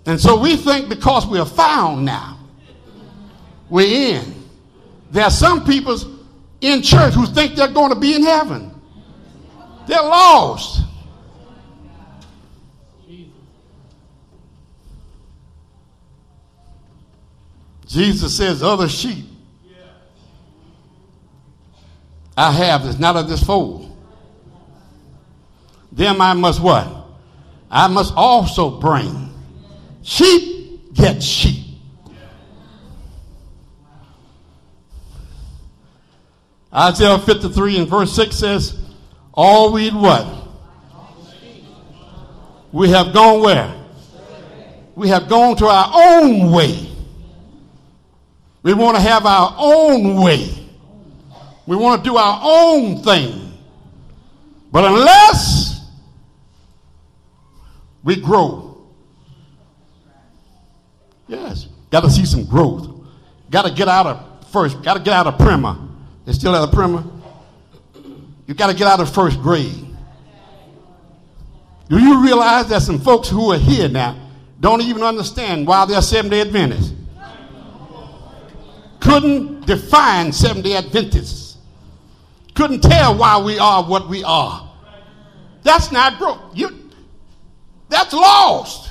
And 0.06 0.18
so 0.18 0.40
we 0.40 0.56
think 0.56 0.88
because 0.88 1.26
we're 1.26 1.44
found 1.44 2.04
now, 2.06 2.38
we're 3.68 4.14
in. 4.16 4.34
There 5.10 5.24
are 5.24 5.30
some 5.30 5.64
people 5.66 5.98
in 6.62 6.82
church 6.82 7.12
who 7.14 7.26
think 7.26 7.56
they're 7.56 7.68
going 7.68 7.92
to 7.92 7.98
be 7.98 8.14
in 8.14 8.22
heaven. 8.22 8.74
They're 9.86 10.00
lost. 10.00 10.82
Jesus 17.88 18.36
says, 18.36 18.62
Other 18.62 18.88
sheep 18.88 19.24
I 22.38 22.52
have 22.52 22.84
that's 22.84 23.00
not 23.00 23.16
of 23.16 23.28
this 23.28 23.42
fold. 23.42 23.96
Them 25.90 26.20
I 26.20 26.34
must 26.34 26.60
what? 26.60 26.86
I 27.68 27.88
must 27.88 28.14
also 28.14 28.78
bring. 28.78 29.34
Sheep 30.02 30.94
get 30.94 31.20
sheep. 31.20 31.64
Isaiah 36.72 37.18
53 37.18 37.78
and 37.78 37.88
verse 37.88 38.12
6 38.12 38.36
says, 38.36 38.78
All 39.34 39.72
we 39.72 39.90
what? 39.90 40.24
We 42.70 42.90
have 42.90 43.12
gone 43.12 43.40
where? 43.40 43.74
We 44.94 45.08
have 45.08 45.28
gone 45.28 45.56
to 45.56 45.66
our 45.66 45.90
own 45.92 46.52
way. 46.52 46.87
We 48.62 48.74
want 48.74 48.96
to 48.96 49.02
have 49.02 49.24
our 49.24 49.54
own 49.58 50.20
way. 50.22 50.48
We 51.66 51.76
want 51.76 52.02
to 52.02 52.10
do 52.10 52.16
our 52.16 52.40
own 52.42 53.02
thing. 53.02 53.52
But 54.72 54.84
unless 54.84 55.86
we 58.02 58.16
grow. 58.16 58.86
Yes. 61.26 61.68
Got 61.90 62.04
to 62.04 62.10
see 62.10 62.24
some 62.24 62.44
growth. 62.44 62.88
Got 63.50 63.66
to 63.66 63.72
get 63.72 63.88
out 63.88 64.06
of 64.06 64.50
first, 64.50 64.82
got 64.82 64.94
to 64.94 65.00
get 65.00 65.12
out 65.12 65.26
of 65.26 65.38
primer. 65.38 65.76
They 66.24 66.32
still 66.32 66.54
out 66.54 66.68
of 66.68 66.74
primer? 66.74 67.04
You 68.46 68.54
got 68.54 68.68
to 68.68 68.74
get 68.74 68.86
out 68.86 69.00
of 69.00 69.12
first 69.12 69.40
grade. 69.40 69.86
Do 71.88 71.98
you 71.98 72.22
realize 72.22 72.68
that 72.68 72.82
some 72.82 72.98
folks 72.98 73.28
who 73.28 73.52
are 73.52 73.58
here 73.58 73.88
now 73.88 74.16
don't 74.60 74.82
even 74.82 75.02
understand 75.02 75.66
why 75.66 75.84
they're 75.86 76.02
Seventh 76.02 76.32
day 76.32 76.40
Adventists? 76.40 76.92
couldn't 79.00 79.66
define 79.66 80.32
Seventh-day 80.32 80.76
Adventists. 80.76 81.58
Couldn't 82.54 82.80
tell 82.80 83.16
why 83.16 83.40
we 83.40 83.58
are 83.58 83.84
what 83.84 84.08
we 84.08 84.24
are. 84.24 84.68
That's 85.62 85.92
not 85.92 86.18
growth. 86.18 86.40
You, 86.54 86.90
that's 87.88 88.12
lost. 88.12 88.90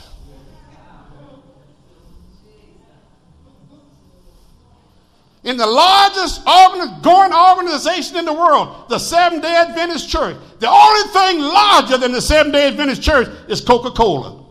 In 5.43 5.56
the 5.56 5.65
largest 5.65 6.41
organ, 6.46 7.02
going 7.02 7.32
organization 7.34 8.17
in 8.17 8.26
the 8.26 8.34
world, 8.34 8.89
the 8.89 9.00
Seventh-day 9.00 9.56
Adventist 9.56 10.10
Church, 10.10 10.36
the 10.60 10.70
only 10.70 11.08
thing 11.13 11.39
larger 11.39 11.98
than 11.98 12.12
the 12.12 12.22
Seventh-day 12.22 12.67
Adventist 12.67 13.02
Church 13.02 13.30
is 13.48 13.62
Coca-Cola. 13.62 14.43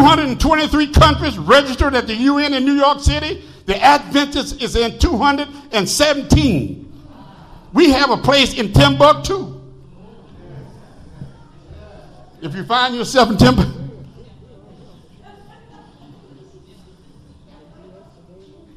223 0.00 0.92
countries 0.92 1.36
registered 1.36 1.94
at 1.94 2.06
the 2.06 2.14
UN 2.14 2.54
in 2.54 2.64
New 2.64 2.72
York 2.72 3.00
City. 3.00 3.44
The 3.66 3.76
Adventist 3.82 4.62
is 4.62 4.74
in 4.74 4.98
217. 4.98 6.86
We 7.74 7.90
have 7.90 8.10
a 8.10 8.16
place 8.16 8.58
in 8.58 8.72
Timbuktu. 8.72 9.60
If 12.40 12.54
you 12.54 12.64
find 12.64 12.94
yourself 12.94 13.30
in 13.30 13.36
Timbuktu, 13.36 13.78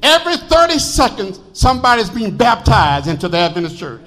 every 0.02 0.36
30 0.36 0.78
seconds, 0.78 1.40
somebody's 1.54 2.10
being 2.10 2.36
baptized 2.36 3.06
into 3.06 3.30
the 3.30 3.38
Adventist 3.38 3.78
church. 3.78 4.02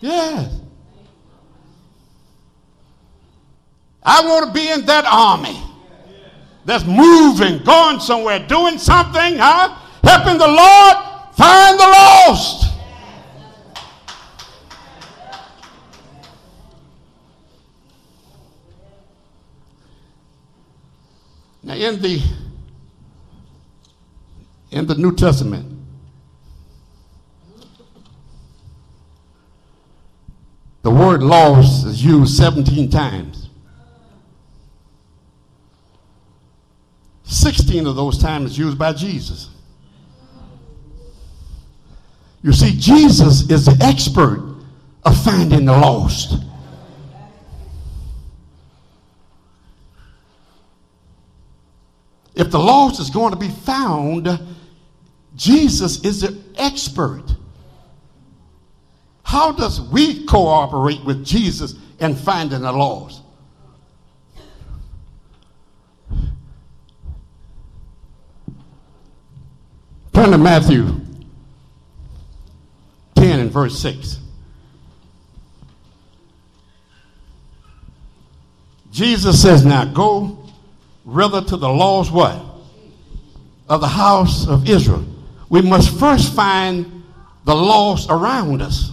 Yes. 0.00 0.55
I 4.08 4.24
want 4.24 4.46
to 4.46 4.52
be 4.52 4.70
in 4.70 4.86
that 4.86 5.04
army 5.04 5.60
that's 6.64 6.84
moving, 6.84 7.58
going 7.64 7.98
somewhere, 7.98 8.38
doing 8.46 8.78
something, 8.78 9.36
huh? 9.36 9.76
Helping 10.04 10.38
the 10.38 10.46
Lord 10.46 10.96
find 11.34 11.78
the 11.78 11.86
lost. 11.86 12.72
Now 21.64 21.74
in 21.74 22.00
the 22.00 22.22
in 24.70 24.86
the 24.86 24.94
New 24.94 25.16
Testament, 25.16 25.80
the 30.82 30.90
word 30.90 31.24
lost 31.24 31.86
is 31.86 32.04
used 32.04 32.36
17 32.36 32.88
times. 32.88 33.35
16 37.26 37.86
of 37.86 37.96
those 37.96 38.18
times 38.18 38.56
used 38.56 38.78
by 38.78 38.92
Jesus. 38.92 39.50
You 42.42 42.52
see, 42.52 42.76
Jesus 42.78 43.50
is 43.50 43.66
the 43.66 43.76
expert 43.80 44.54
of 45.04 45.24
finding 45.24 45.64
the 45.64 45.72
lost. 45.72 46.34
If 52.36 52.50
the 52.50 52.58
lost 52.58 53.00
is 53.00 53.10
going 53.10 53.32
to 53.32 53.38
be 53.38 53.48
found, 53.48 54.28
Jesus 55.34 56.04
is 56.04 56.20
the 56.20 56.38
expert. 56.56 57.24
How 59.22 59.50
does 59.52 59.80
we 59.80 60.24
cooperate 60.26 61.02
with 61.04 61.24
Jesus 61.24 61.74
in 61.98 62.14
finding 62.14 62.60
the 62.60 62.72
lost? 62.72 63.22
Turn 70.16 70.30
to 70.30 70.38
Matthew 70.38 70.98
10 73.16 73.38
and 73.38 73.50
verse 73.50 73.78
6. 73.80 74.18
Jesus 78.90 79.42
says, 79.42 79.66
Now 79.66 79.84
go 79.84 80.42
rather 81.04 81.42
to 81.42 81.58
the 81.58 81.68
lost 81.68 82.10
what? 82.12 82.42
Of 83.68 83.82
the 83.82 83.88
house 83.88 84.48
of 84.48 84.66
Israel. 84.66 85.04
We 85.50 85.60
must 85.60 86.00
first 86.00 86.34
find 86.34 87.04
the 87.44 87.54
lost 87.54 88.08
around 88.08 88.62
us. 88.62 88.92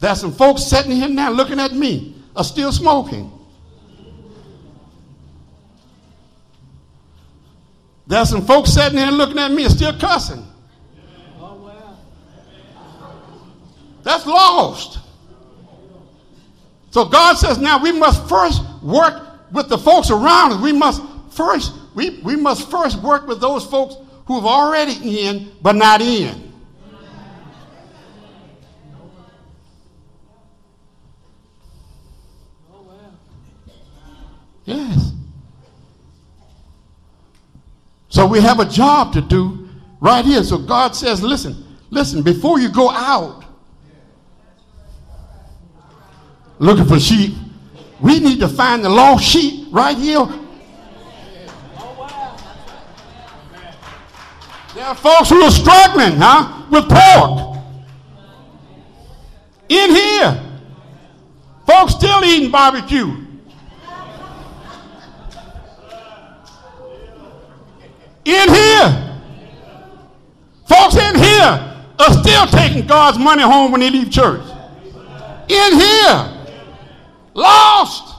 There's 0.00 0.18
some 0.18 0.32
folks 0.32 0.62
sitting 0.62 0.92
here 0.92 1.10
now 1.10 1.30
looking 1.32 1.60
at 1.60 1.74
me, 1.74 2.14
are 2.34 2.44
still 2.44 2.72
smoking. 2.72 3.30
There's 8.08 8.30
some 8.30 8.44
folks 8.46 8.72
sitting 8.72 8.98
here 8.98 9.10
looking 9.10 9.38
at 9.38 9.52
me 9.52 9.64
and 9.64 9.72
still 9.72 9.96
cussing. 9.98 10.44
That's 14.02 14.24
lost. 14.24 15.00
So 16.90 17.04
God 17.04 17.34
says 17.36 17.58
now 17.58 17.82
we 17.82 17.92
must 17.92 18.26
first 18.26 18.62
work 18.82 19.52
with 19.52 19.68
the 19.68 19.76
folks 19.76 20.10
around 20.10 20.52
us. 20.52 20.62
We 20.62 20.72
must 20.72 21.02
first 21.30 21.74
we, 21.94 22.20
we 22.20 22.34
must 22.34 22.70
first 22.70 23.02
work 23.02 23.26
with 23.26 23.42
those 23.42 23.66
folks 23.66 23.96
who 24.24 24.36
have 24.36 24.46
already 24.46 25.26
in 25.26 25.52
but 25.60 25.76
not 25.76 26.00
in. 26.00 26.48
Yes. 34.64 35.17
So 38.18 38.26
we 38.26 38.40
have 38.40 38.58
a 38.58 38.64
job 38.64 39.12
to 39.12 39.20
do 39.20 39.68
right 40.00 40.24
here. 40.24 40.42
So 40.42 40.58
God 40.58 40.96
says, 40.96 41.22
listen, 41.22 41.54
listen, 41.88 42.20
before 42.20 42.58
you 42.58 42.68
go 42.68 42.90
out 42.90 43.44
looking 46.58 46.84
for 46.84 46.98
sheep, 46.98 47.36
we 48.00 48.18
need 48.18 48.40
to 48.40 48.48
find 48.48 48.84
the 48.84 48.88
lost 48.88 49.24
sheep 49.24 49.68
right 49.70 49.96
here. 49.96 50.26
There 54.74 54.84
are 54.84 54.96
folks 54.96 55.30
who 55.30 55.40
are 55.40 55.52
struggling, 55.52 56.16
huh, 56.16 56.66
with 56.72 56.88
pork. 56.88 57.56
In 59.68 59.90
here. 59.90 60.60
Folks 61.64 61.94
still 61.94 62.24
eating 62.24 62.50
barbecue. 62.50 63.27
In 68.24 68.48
here. 68.48 69.20
Folks 70.68 70.96
in 70.96 71.14
here 71.16 71.76
are 71.98 72.12
still 72.12 72.46
taking 72.46 72.86
God's 72.86 73.18
money 73.18 73.42
home 73.42 73.72
when 73.72 73.80
they 73.80 73.90
leave 73.90 74.10
church. 74.10 74.42
In 75.48 75.80
here. 75.80 76.46
Lost. 77.34 78.16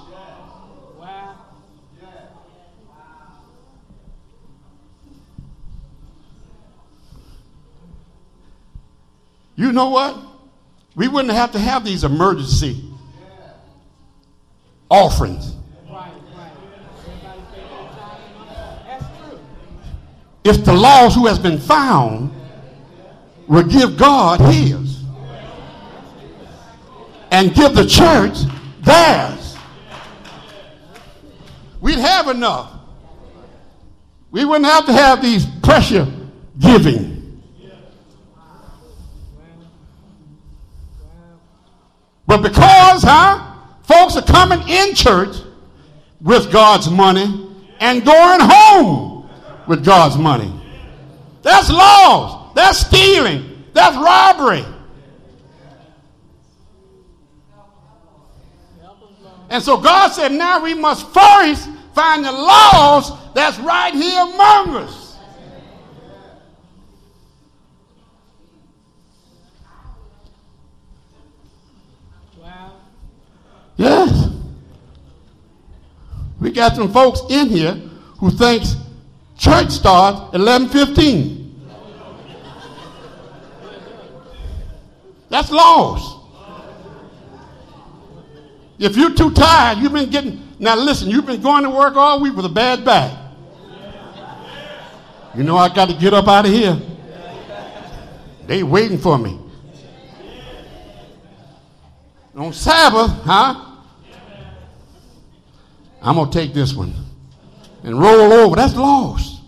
You 9.56 9.74
know 9.74 9.90
what? 9.90 10.18
We 10.96 11.10
wouldn't 11.10 11.34
have 11.34 11.52
to 11.52 11.60
have 11.60 11.84
these 11.84 12.06
emergency 12.06 12.82
offerings. 14.90 15.59
If 20.44 20.64
the 20.64 20.74
lost 20.74 21.16
who 21.16 21.28
has 21.28 21.38
been 21.38 21.58
found 21.58 22.32
will 23.48 23.64
give 23.64 23.98
God 23.98 24.40
his 24.40 25.04
and 27.32 27.54
give 27.54 27.76
the 27.76 27.86
church 27.86 28.38
theirs, 28.82 29.58
we'd 31.82 32.00
have 32.00 32.28
enough. 32.30 32.74
We 34.32 34.46
wouldn't 34.46 34.66
have 34.66 34.86
to 34.86 34.94
have 34.94 35.22
these 35.22 35.46
pressure 35.64 36.08
giving. 36.60 37.42
But 42.28 42.44
because, 42.44 43.02
huh, 43.02 43.56
folks 43.82 44.16
are 44.16 44.22
coming 44.22 44.62
in 44.70 44.94
church 44.94 45.36
with 46.22 46.52
God's 46.52 46.90
money 46.90 47.48
and 47.80 48.06
going 48.06 48.40
home 48.40 49.09
with 49.70 49.86
God's 49.86 50.18
money. 50.18 50.52
That's 51.44 51.70
loss. 51.70 52.56
That's 52.56 52.80
stealing. 52.80 53.66
That's 53.72 53.96
robbery. 53.96 54.66
And 59.52 59.64
so 59.64 59.78
God 59.78 60.10
said, 60.10 60.32
now 60.32 60.64
we 60.64 60.74
must 60.74 61.08
first 61.14 61.70
find 61.94 62.26
the 62.26 62.32
laws 62.32 63.12
that's 63.36 63.60
right 63.60 63.94
here 63.94 64.22
among 64.22 64.76
us. 64.76 65.18
Wow. 72.42 72.74
Yes. 73.78 74.30
We 76.40 76.52
got 76.52 76.76
some 76.76 76.92
folks 76.92 77.22
in 77.30 77.50
here 77.50 77.74
who 78.18 78.32
thinks 78.32 78.76
Church 79.40 79.72
starts 79.72 80.36
11:15. 80.36 81.56
That's 85.30 85.50
lost. 85.50 86.18
If 88.78 88.98
you're 88.98 89.14
too 89.14 89.32
tired, 89.32 89.78
you've 89.78 89.94
been 89.94 90.10
getting 90.10 90.42
now 90.60 90.76
listen, 90.76 91.10
you've 91.10 91.26
been 91.26 91.42
going 91.42 91.64
to 91.64 91.70
work 91.70 91.96
all 91.96 92.20
week 92.22 92.36
with 92.36 92.46
a 92.46 92.50
bad 92.50 92.84
back. 92.84 93.18
You 95.34 95.44
know 95.44 95.56
I 95.56 95.74
got 95.74 95.88
to 95.88 95.96
get 95.96 96.14
up 96.14 96.28
out 96.28 96.46
of 96.46 96.52
here. 96.52 96.78
They 98.46 98.62
waiting 98.64 98.98
for 98.98 99.18
me. 99.18 99.40
On 102.36 102.52
Sabbath, 102.52 103.12
huh? 103.24 103.66
I'm 106.02 106.16
gonna 106.16 106.32
take 106.32 106.54
this 106.54 106.74
one 106.74 107.09
and 107.84 108.00
roll 108.00 108.34
over. 108.34 108.56
That's 108.56 108.76
lost. 108.76 109.42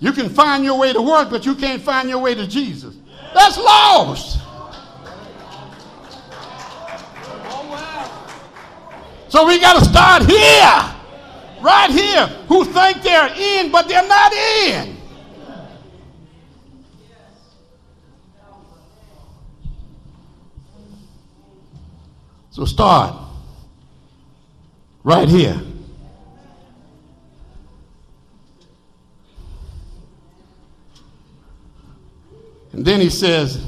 You 0.00 0.12
can 0.12 0.28
find 0.28 0.64
your 0.64 0.78
way 0.78 0.92
to 0.92 1.02
work, 1.02 1.30
but 1.30 1.44
you 1.44 1.54
can't 1.54 1.82
find 1.82 2.08
your 2.08 2.18
way 2.18 2.34
to 2.34 2.46
Jesus. 2.46 2.96
That's 3.34 3.58
lost. 3.58 4.40
So 9.28 9.46
we 9.46 9.60
got 9.60 9.78
to 9.78 9.84
start 9.84 10.22
here, 10.24 10.94
right 11.60 11.90
here, 11.90 12.26
who 12.48 12.64
think 12.64 13.02
they're 13.02 13.34
in, 13.36 13.70
but 13.70 13.86
they're 13.88 14.06
not 14.08 14.32
in. 14.32 14.96
So 22.50 22.64
start 22.64 23.27
right 25.08 25.26
here. 25.26 25.58
And 32.72 32.84
then 32.84 33.00
he 33.00 33.08
says 33.08 33.64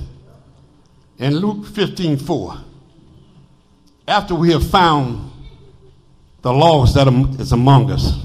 in 1.18 1.36
Luke 1.36 1.64
15 1.64 2.18
4, 2.18 2.58
after 4.06 4.34
we 4.34 4.52
have 4.52 4.68
found 4.68 5.32
the 6.42 6.52
lost 6.52 6.94
that 6.96 7.08
is 7.40 7.52
among 7.52 7.90
us, 7.90 8.22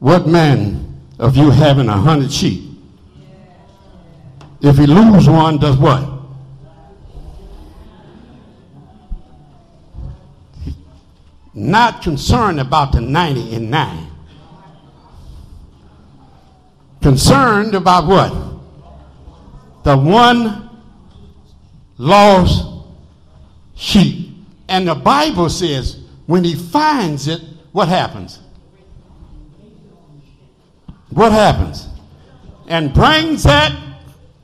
what 0.00 0.26
man 0.26 1.00
of 1.18 1.34
you 1.34 1.50
having 1.50 1.88
a 1.88 1.96
hundred 1.96 2.30
sheep? 2.30 2.70
If 4.60 4.76
he 4.76 4.86
lose 4.86 5.30
one, 5.30 5.56
does 5.56 5.78
what? 5.78 6.11
Not 11.54 12.02
concerned 12.02 12.60
about 12.60 12.92
the 12.92 13.00
90 13.00 13.54
and 13.54 13.70
9. 13.70 14.06
Concerned 17.02 17.74
about 17.74 18.06
what? 18.06 18.32
The 19.84 19.96
one 19.96 20.70
lost 21.98 22.86
sheep. 23.74 24.30
And 24.68 24.86
the 24.86 24.94
Bible 24.94 25.50
says 25.50 25.98
when 26.26 26.44
he 26.44 26.54
finds 26.54 27.28
it, 27.28 27.40
what 27.72 27.88
happens? 27.88 28.38
What 31.10 31.32
happens? 31.32 31.88
And 32.68 32.94
brings 32.94 33.42
that 33.42 33.72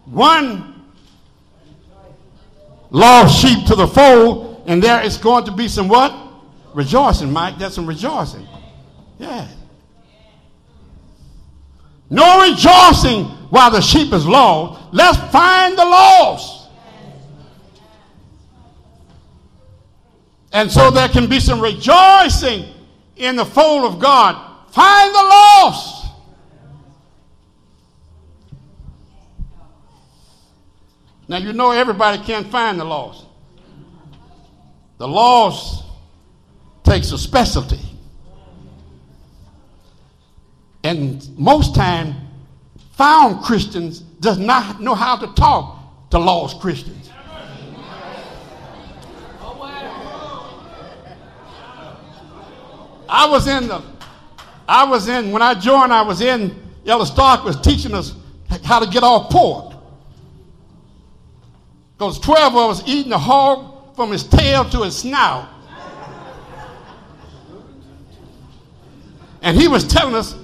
one 0.04 0.84
lost 2.90 3.40
sheep 3.40 3.66
to 3.66 3.74
the 3.74 3.86
fold, 3.86 4.64
and 4.66 4.82
there 4.82 5.02
is 5.02 5.16
going 5.16 5.44
to 5.44 5.52
be 5.52 5.68
some 5.68 5.88
what? 5.88 6.27
Rejoicing, 6.74 7.32
Mike. 7.32 7.58
That's 7.58 7.74
some 7.74 7.86
rejoicing. 7.86 8.46
Yeah. 9.18 9.48
No 12.10 12.48
rejoicing 12.50 13.24
while 13.50 13.70
the 13.70 13.80
sheep 13.80 14.12
is 14.12 14.26
lost. 14.26 14.94
Let's 14.94 15.18
find 15.30 15.76
the 15.76 15.84
lost. 15.84 16.68
And 20.52 20.70
so 20.70 20.90
there 20.90 21.08
can 21.08 21.28
be 21.28 21.40
some 21.40 21.60
rejoicing 21.60 22.64
in 23.16 23.36
the 23.36 23.44
fold 23.44 23.92
of 23.92 24.00
God. 24.00 24.70
Find 24.72 25.14
the 25.14 25.18
lost. 25.18 26.06
Now, 31.28 31.36
you 31.36 31.52
know 31.52 31.72
everybody 31.72 32.22
can't 32.24 32.46
find 32.46 32.80
the 32.80 32.84
lost. 32.84 33.26
The 34.96 35.06
lost 35.06 35.84
takes 36.88 37.12
a 37.12 37.18
specialty. 37.18 37.80
And 40.82 41.28
most 41.38 41.74
time, 41.74 42.14
found 42.92 43.44
Christians 43.44 44.00
does 44.00 44.38
not 44.38 44.80
know 44.80 44.94
how 44.94 45.16
to 45.16 45.26
talk 45.34 46.10
to 46.10 46.18
lost 46.18 46.60
Christians. 46.60 47.10
I 53.10 53.26
was 53.26 53.48
in 53.48 53.68
the, 53.68 53.82
I 54.68 54.84
was 54.84 55.08
in, 55.08 55.30
when 55.30 55.40
I 55.40 55.54
joined, 55.54 55.92
I 55.92 56.02
was 56.02 56.20
in, 56.20 56.54
Elder 56.86 57.06
Stark 57.06 57.44
was 57.44 57.58
teaching 57.60 57.94
us 57.94 58.14
how 58.64 58.80
to 58.80 58.86
get 58.90 59.02
off 59.02 59.30
pork. 59.30 59.74
Because 61.96 62.18
12 62.20 62.54
of 62.54 62.70
us 62.70 62.82
eating 62.86 63.10
the 63.10 63.18
hog 63.18 63.96
from 63.96 64.10
his 64.12 64.24
tail 64.24 64.64
to 64.70 64.82
his 64.82 64.96
snout. 64.96 65.48
And 69.42 69.56
he 69.56 69.68
was 69.68 69.86
telling 69.86 70.14
us 70.14 70.36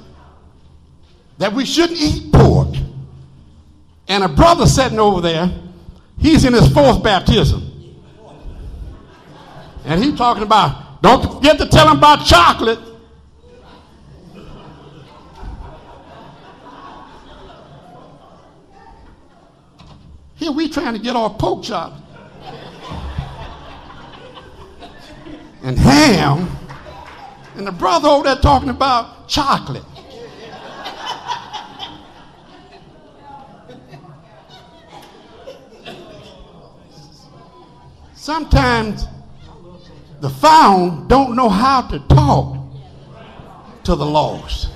that 1.38 1.52
we 1.52 1.64
shouldn't 1.64 2.00
eat 2.00 2.33
pork. 2.33 2.74
And 4.09 4.22
a 4.22 4.28
brother 4.28 4.66
sitting 4.66 4.98
over 4.98 5.20
there, 5.20 5.50
he's 6.18 6.44
in 6.44 6.52
his 6.52 6.72
fourth 6.72 7.02
baptism. 7.02 7.70
And 9.85 10.02
he's 10.02 10.16
talking 10.16 10.42
about, 10.42 11.02
don't 11.02 11.35
forget 11.35 11.59
to 11.59 11.66
tell 11.66 11.90
him 11.90 11.98
about 11.98 12.24
chocolate. 12.24 12.78
Here 20.37 20.52
we 20.52 20.68
trying 20.68 20.94
to 20.94 20.98
get 20.98 21.16
our 21.16 21.30
pork 21.30 21.62
chop. 21.64 21.94
And 25.62 25.78
ham. 25.78 26.63
And 27.56 27.66
the 27.66 27.72
brother 27.72 28.08
over 28.08 28.24
there 28.24 28.36
talking 28.36 28.68
about 28.68 29.28
chocolate. 29.28 29.84
Sometimes 38.14 39.06
the 40.20 40.30
found 40.30 41.08
don't 41.08 41.36
know 41.36 41.48
how 41.48 41.82
to 41.82 41.98
talk 42.08 42.56
to 43.84 43.94
the 43.94 44.06
lost. 44.06 44.70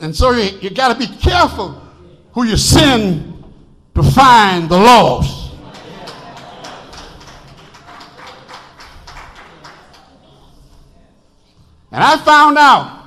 And 0.00 0.16
so 0.16 0.30
you, 0.32 0.58
you 0.60 0.70
got 0.70 0.98
to 0.98 0.98
be 0.98 1.06
careful 1.18 1.80
who 2.32 2.44
you 2.44 2.56
send 2.56 3.44
to 3.94 4.02
find 4.02 4.68
the 4.68 4.78
lost. 4.78 5.41
And 11.92 12.02
I 12.02 12.16
found 12.16 12.56
out 12.56 13.02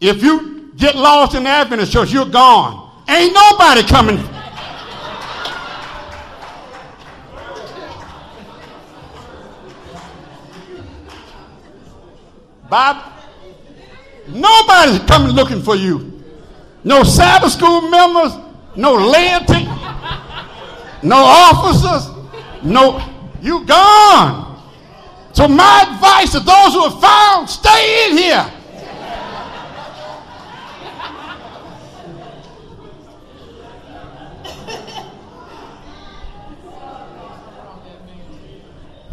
if 0.00 0.22
you 0.22 0.72
get 0.76 0.96
lost 0.96 1.36
in 1.36 1.44
the 1.44 1.48
Adventist 1.48 1.92
church, 1.92 2.12
you're 2.12 2.26
gone. 2.26 3.04
Ain't 3.08 3.32
nobody 3.32 3.82
coming. 3.84 4.16
Bob, 12.68 13.12
nobody's 14.26 14.98
coming 15.06 15.30
looking 15.30 15.62
for 15.62 15.74
you. 15.74 16.22
No 16.84 17.02
Sabbath 17.02 17.52
school 17.52 17.82
members, 17.88 18.32
no 18.76 18.94
laity, 18.94 19.64
no 21.02 21.16
officers, 21.16 22.14
no, 22.62 23.00
you 23.40 23.64
gone. 23.64 24.47
So 25.38 25.46
my 25.46 25.84
advice 25.88 26.32
to 26.32 26.40
those 26.40 26.74
who 26.74 26.80
are 26.80 27.00
found, 27.00 27.48
stay 27.48 28.10
in 28.10 28.18
here. 28.18 28.52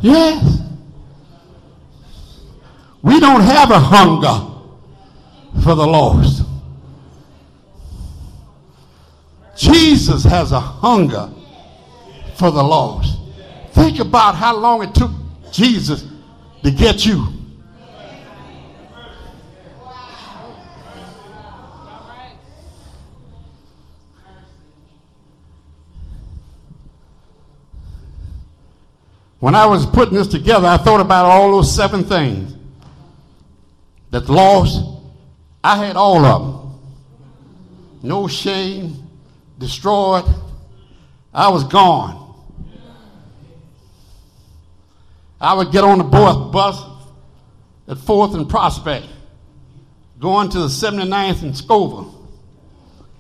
Yes. 0.01 0.61
We 3.03 3.19
don't 3.19 3.41
have 3.41 3.69
a 3.69 3.77
hunger 3.77 4.51
for 5.61 5.75
the 5.75 5.85
lost. 5.85 6.41
Jesus 9.55 10.23
has 10.23 10.51
a 10.51 10.59
hunger 10.59 11.29
for 12.33 12.49
the 12.49 12.63
lost. 12.63 13.19
Think 13.73 13.99
about 13.99 14.33
how 14.33 14.57
long 14.57 14.81
it 14.81 14.95
took 14.95 15.11
Jesus 15.51 16.14
to 16.65 16.71
get 16.71 17.05
you. 17.05 17.27
When 29.39 29.53
I 29.53 29.67
was 29.67 29.85
putting 29.85 30.15
this 30.15 30.27
together, 30.27 30.65
I 30.65 30.77
thought 30.77 31.01
about 31.01 31.25
all 31.25 31.51
those 31.51 31.71
seven 31.71 32.03
things 32.03 32.55
that 34.09 34.27
lost. 34.27 34.83
I 35.63 35.85
had 35.85 35.95
all 35.95 36.25
of 36.25 36.41
them. 36.41 36.79
No 38.01 38.27
shame, 38.27 39.07
destroyed. 39.59 40.25
I 41.31 41.49
was 41.49 41.63
gone. 41.65 42.24
I 45.45 45.53
would 45.53 45.71
get 45.71 45.83
on 45.83 45.99
the 45.99 46.03
bus 46.03 46.81
at 47.87 47.97
4th 47.97 48.33
and 48.33 48.49
Prospect, 48.49 49.05
going 50.19 50.49
to 50.49 50.57
the 50.57 50.65
79th 50.65 51.43
and 51.43 51.55
Scoville, 51.55 52.27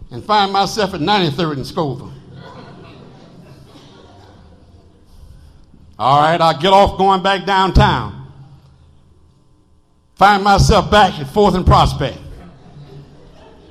and 0.09 0.23
find 0.23 0.51
myself 0.51 0.95
at 0.95 1.01
93rd 1.01 1.57
and 1.57 1.67
Scoville. 1.67 2.11
All 5.99 6.19
right, 6.19 6.41
I 6.41 6.59
get 6.59 6.73
off 6.73 6.97
going 6.97 7.21
back 7.21 7.45
downtown. 7.45 8.31
Find 10.15 10.43
myself 10.43 10.89
back 10.89 11.19
at 11.19 11.27
4th 11.27 11.53
and 11.53 11.65
Prospect. 11.65 12.17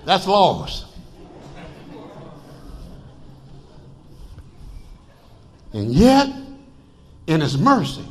That's 0.04 0.28
lost. 0.28 0.86
And 5.72 5.92
yet, 5.92 6.28
in 7.26 7.40
His 7.40 7.58
mercy, 7.58 8.04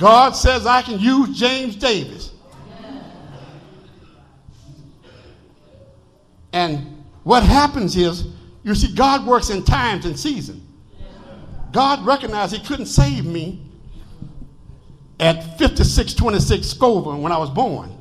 God 0.00 0.30
says 0.34 0.66
I 0.66 0.80
can 0.80 0.98
use 0.98 1.38
James 1.38 1.76
Davis. 1.76 2.32
And 6.54 7.04
what 7.22 7.42
happens 7.42 7.94
is, 7.96 8.26
you 8.62 8.74
see, 8.74 8.94
God 8.94 9.26
works 9.26 9.50
in 9.50 9.62
times 9.62 10.06
and 10.06 10.18
seasons. 10.18 10.62
God 11.70 12.04
recognized 12.04 12.56
He 12.56 12.66
couldn't 12.66 12.86
save 12.86 13.26
me 13.26 13.60
at 15.20 15.58
5626 15.58 16.66
Scoville 16.66 17.20
when 17.20 17.30
I 17.30 17.36
was 17.36 17.50
born. 17.50 17.94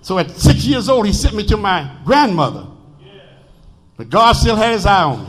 So 0.00 0.18
at 0.18 0.30
six 0.30 0.64
years 0.64 0.88
old, 0.88 1.06
He 1.06 1.12
sent 1.12 1.36
me 1.36 1.46
to 1.48 1.58
my 1.58 1.94
grandmother. 2.06 2.66
But 3.98 4.08
God 4.08 4.32
still 4.32 4.56
had 4.56 4.72
His 4.72 4.86
eye 4.86 5.02
on 5.02 5.26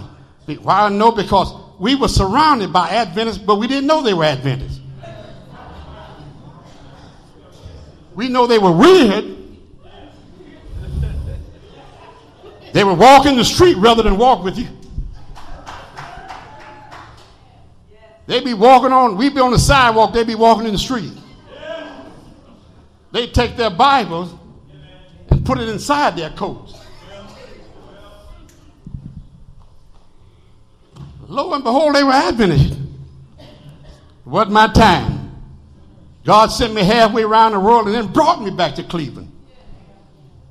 me. 0.48 0.56
Why 0.56 0.88
know? 0.88 1.12
Because 1.12 1.54
we 1.78 1.96
were 1.96 2.08
surrounded 2.08 2.72
by 2.72 2.90
Adventists, 2.90 3.38
but 3.38 3.58
we 3.58 3.68
didn't 3.68 3.86
know 3.86 4.02
they 4.02 4.14
were 4.14 4.24
Adventists. 4.24 4.80
We 8.16 8.30
know 8.30 8.48
they 8.48 8.60
were 8.60 8.72
weird. 8.72 9.38
They 12.74 12.84
were 12.84 12.94
walking 12.94 13.36
the 13.36 13.46
street 13.46 13.78
rather 13.78 14.02
than 14.02 14.18
walk 14.18 14.44
with 14.44 14.58
you. 14.58 14.68
They'd 18.26 18.44
be 18.44 18.54
walking 18.54 18.92
on, 18.92 19.18
we'd 19.18 19.36
be 19.36 19.42
on 19.42 19.52
the 19.52 19.60
sidewalk, 19.60 20.14
they'd 20.14 20.26
be 20.26 20.36
walking 20.36 20.66
in 20.66 20.74
the 20.74 20.80
street. 20.80 21.12
They'd 23.12 23.34
take 23.34 23.56
their 23.56 23.70
Bibles 23.70 24.34
and 25.30 25.46
put 25.46 25.60
it 25.60 25.70
inside 25.70 26.16
their 26.16 26.32
coats. 26.32 26.74
Lo 31.28 31.54
and 31.54 31.64
behold, 31.64 31.96
they 31.96 32.04
were 32.04 32.12
Adventists. 32.12 32.78
Wasn't 34.26 34.52
my 34.52 34.68
time. 34.68 35.13
God 36.24 36.48
sent 36.48 36.74
me 36.74 36.84
halfway 36.84 37.24
around 37.24 37.52
the 37.52 37.60
world 37.60 37.86
and 37.88 37.96
then 37.96 38.08
brought 38.08 38.42
me 38.42 38.50
back 38.50 38.76
to 38.76 38.84
Cleveland. 38.84 39.32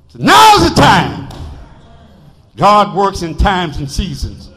So 0.09 0.19
now's 0.19 0.69
the 0.69 0.75
time. 0.75 1.29
God 2.55 2.95
works 2.95 3.23
in 3.23 3.35
times 3.35 3.77
and 3.77 3.89
seasons. 3.89 4.49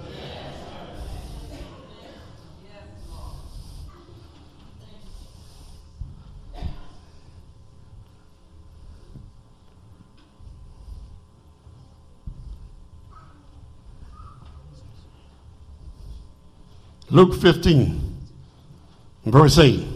Luke 17.08 17.40
15, 17.40 18.16
verse 19.24 19.58
8. 19.58 19.95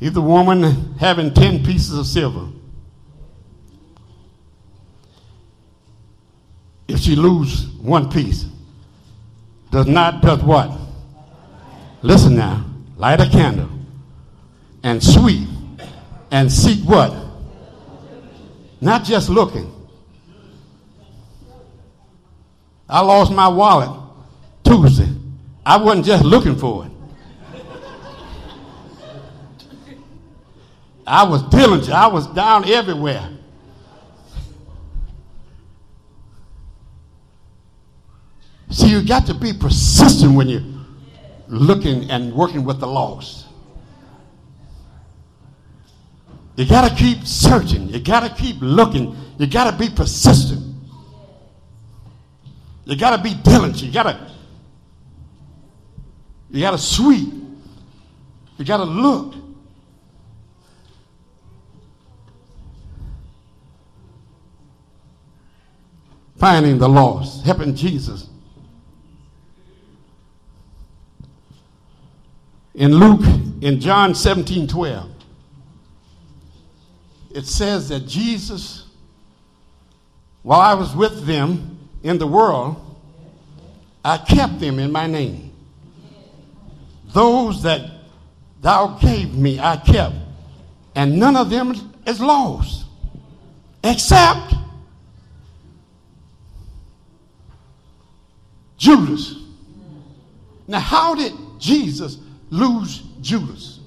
If 0.00 0.14
the 0.14 0.22
woman 0.22 0.94
having 0.98 1.34
10 1.34 1.64
pieces 1.64 1.98
of 1.98 2.06
silver, 2.06 2.48
if 6.86 7.00
she 7.00 7.16
lose 7.16 7.66
one 7.80 8.08
piece, 8.10 8.46
does 9.70 9.86
not, 9.86 10.22
does 10.22 10.42
what? 10.42 10.72
Listen 12.02 12.36
now, 12.36 12.64
light 12.96 13.20
a 13.20 13.28
candle 13.28 13.68
and 14.82 15.02
sweep 15.02 15.48
and 16.30 16.50
seek 16.50 16.84
what? 16.84 17.12
Not 18.80 19.04
just 19.04 19.28
looking. 19.28 19.74
I 22.88 23.00
lost 23.00 23.32
my 23.32 23.48
wallet 23.48 23.90
Tuesday. 24.64 25.08
I 25.66 25.76
wasn't 25.76 26.06
just 26.06 26.24
looking 26.24 26.56
for 26.56 26.86
it. 26.86 26.92
I 31.08 31.24
was 31.24 31.42
diligent. 31.44 31.90
I 31.90 32.06
was 32.06 32.26
down 32.28 32.68
everywhere. 32.68 33.30
See, 38.70 38.90
you 38.90 39.02
got 39.02 39.26
to 39.26 39.34
be 39.34 39.52
persistent 39.52 40.34
when 40.34 40.48
you're 40.48 40.62
looking 41.48 42.10
and 42.10 42.34
working 42.34 42.64
with 42.64 42.80
the 42.80 42.86
lost. 42.86 43.46
You 46.56 46.66
got 46.66 46.88
to 46.88 46.94
keep 46.94 47.24
searching. 47.24 47.88
You 47.88 48.00
got 48.00 48.20
to 48.20 48.42
keep 48.42 48.56
looking. 48.60 49.16
You 49.38 49.46
got 49.46 49.70
to 49.70 49.76
be 49.78 49.88
persistent. 49.88 50.74
You 52.84 52.96
got 52.96 53.16
to 53.16 53.22
be 53.22 53.34
diligent. 53.42 53.82
You 53.82 53.92
got 53.92 54.04
to 54.04 54.30
you 56.50 56.60
got 56.60 56.72
to 56.72 56.78
sweep. 56.78 57.32
You 58.56 58.64
got 58.64 58.78
to 58.78 58.84
look. 58.84 59.34
Finding 66.38 66.78
the 66.78 66.88
lost, 66.88 67.44
helping 67.44 67.74
Jesus. 67.74 68.28
In 72.74 72.94
Luke, 72.94 73.24
in 73.60 73.80
John 73.80 74.14
17 74.14 74.68
12, 74.68 75.10
it 77.34 77.44
says 77.44 77.88
that 77.88 78.06
Jesus, 78.06 78.86
while 80.42 80.60
I 80.60 80.74
was 80.74 80.94
with 80.94 81.26
them 81.26 81.78
in 82.04 82.18
the 82.18 82.26
world, 82.26 82.76
I 84.04 84.16
kept 84.18 84.60
them 84.60 84.78
in 84.78 84.92
my 84.92 85.08
name. 85.08 85.52
Those 87.12 87.64
that 87.64 87.90
thou 88.60 88.98
gave 89.00 89.34
me, 89.34 89.58
I 89.58 89.76
kept, 89.76 90.14
and 90.94 91.18
none 91.18 91.34
of 91.34 91.50
them 91.50 91.74
is 92.06 92.20
lost, 92.20 92.84
except 93.82 94.54
Judas. 98.78 99.34
Now, 100.66 100.80
how 100.80 101.14
did 101.14 101.32
Jesus 101.58 102.18
lose 102.50 103.02
Judas? 103.20 103.80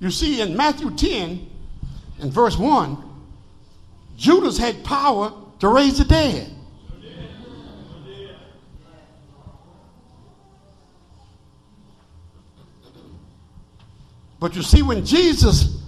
You 0.00 0.10
see, 0.10 0.40
in 0.40 0.56
Matthew 0.56 0.90
10 0.90 1.46
and 2.20 2.32
verse 2.32 2.56
1, 2.56 3.02
Judas 4.16 4.58
had 4.58 4.82
power 4.84 5.32
to 5.60 5.68
raise 5.68 5.98
the 5.98 6.04
dead. 6.04 6.52
But 14.38 14.54
you 14.54 14.62
see, 14.62 14.82
when 14.82 15.04
Jesus 15.04 15.82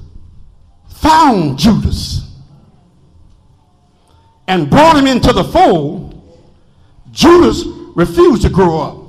found 0.89 1.59
Judas 1.59 2.28
and 4.49 4.71
brought 4.71 4.97
him 4.97 5.07
into 5.07 5.33
the 5.33 5.45
fold, 5.45 6.15
Judas 7.13 7.65
refused 7.95 8.43
to 8.43 8.49
grow 8.49 8.81
up. 8.81 9.05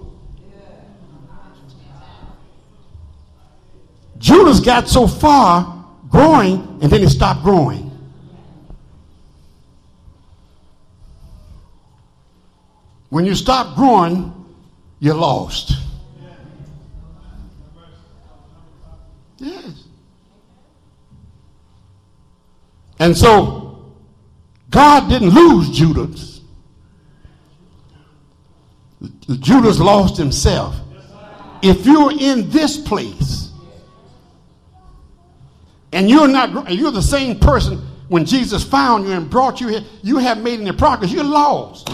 Judas 4.18 4.60
got 4.60 4.90
so 4.90 5.08
far 5.08 5.86
growing 6.10 6.80
and 6.82 6.92
then 6.92 7.00
he 7.00 7.08
stopped 7.08 7.42
growing. 7.42 7.90
When 13.08 13.26
you 13.26 13.34
stop 13.34 13.76
growing, 13.78 14.34
you're 15.00 15.16
lost. 15.16 15.72
Yes. 19.38 19.86
And 23.00 23.18
so 23.18 23.69
God 24.70 25.10
didn't 25.10 25.30
lose 25.30 25.70
Judas. 25.70 26.42
Judas 29.40 29.80
lost 29.80 30.18
himself. 30.18 30.76
If 31.62 31.86
you're 31.86 32.12
in 32.12 32.50
this 32.50 32.78
place 32.78 33.52
and 35.92 36.10
you're 36.10 36.28
not 36.28 36.72
you're 36.72 36.92
the 36.92 37.02
same 37.02 37.40
person 37.40 37.78
when 38.08 38.26
Jesus 38.26 38.64
found 38.64 39.06
you 39.06 39.12
and 39.12 39.30
brought 39.30 39.62
you 39.62 39.68
here, 39.68 39.84
you 40.02 40.18
have 40.18 40.42
made 40.42 40.60
any 40.60 40.72
progress, 40.72 41.12
you're 41.12 41.24
lost. 41.24 41.90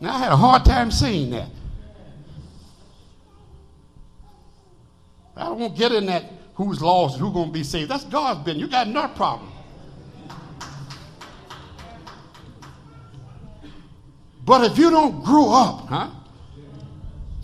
Now 0.00 0.14
I 0.14 0.18
had 0.18 0.32
a 0.32 0.36
hard 0.36 0.64
time 0.64 0.90
saying 0.90 1.30
that. 1.30 1.48
I 5.36 5.44
don't 5.44 5.76
get 5.76 5.92
in 5.92 6.06
that 6.06 6.24
who's 6.58 6.82
lost, 6.82 7.20
who's 7.20 7.32
going 7.32 7.46
to 7.46 7.52
be 7.52 7.62
saved. 7.62 7.88
That's 7.88 8.02
God's 8.04 8.40
business. 8.44 8.62
You 8.62 8.68
got 8.68 8.88
enough 8.88 9.14
problem. 9.14 9.52
But 14.44 14.64
if 14.64 14.76
you 14.76 14.90
don't 14.90 15.22
grow 15.24 15.52
up, 15.52 15.86
huh? 15.86 16.10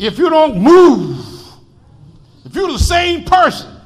If 0.00 0.18
you 0.18 0.29
don't 0.29 0.61
move, 0.61 1.24
if 2.44 2.57
you're 2.57 2.72
the 2.72 2.79
same 2.79 3.24
person, 3.24 3.77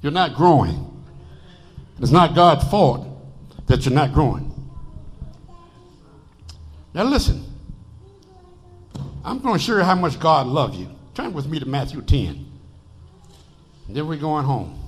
you're 0.00 0.10
not 0.10 0.34
growing. 0.34 1.04
It's 2.00 2.10
not 2.10 2.34
God's 2.34 2.66
fault 2.70 3.06
that 3.66 3.84
you're 3.84 3.94
not 3.94 4.14
growing. 4.14 4.50
Now 6.94 7.04
listen. 7.04 7.43
I'm 9.24 9.38
going 9.38 9.58
to 9.58 9.64
show 9.64 9.76
you 9.76 9.82
how 9.82 9.94
much 9.94 10.20
God 10.20 10.46
loves 10.46 10.76
you. 10.76 10.88
Turn 11.14 11.32
with 11.32 11.46
me 11.46 11.58
to 11.58 11.66
Matthew 11.66 12.02
10. 12.02 12.44
then 13.88 14.06
we're 14.06 14.18
going 14.18 14.44
home. 14.44 14.78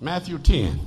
Matthew 0.00 0.38
10. 0.38 0.78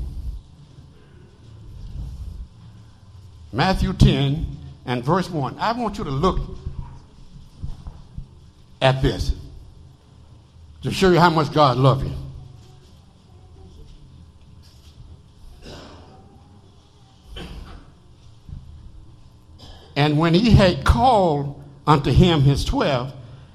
Matthew 3.52 3.94
10 3.94 4.46
and 4.86 5.04
verse 5.04 5.30
1. 5.30 5.58
I 5.60 5.72
want 5.74 5.98
you 5.98 6.04
to 6.04 6.12
look 6.12 6.40
at 8.82 9.02
this 9.02 9.34
to 10.84 10.92
show 10.92 11.10
you 11.10 11.20
how 11.20 11.30
much 11.30 11.52
God 11.52 11.78
loves 11.78 12.04
you. 12.04 12.14
And 19.98 20.20
when 20.20 20.36
he 20.36 20.52
had 20.52 20.86
called 20.86 21.60
unto 21.88 22.12
him 22.12 22.42
his 22.42 22.64
twelve, 22.64 23.12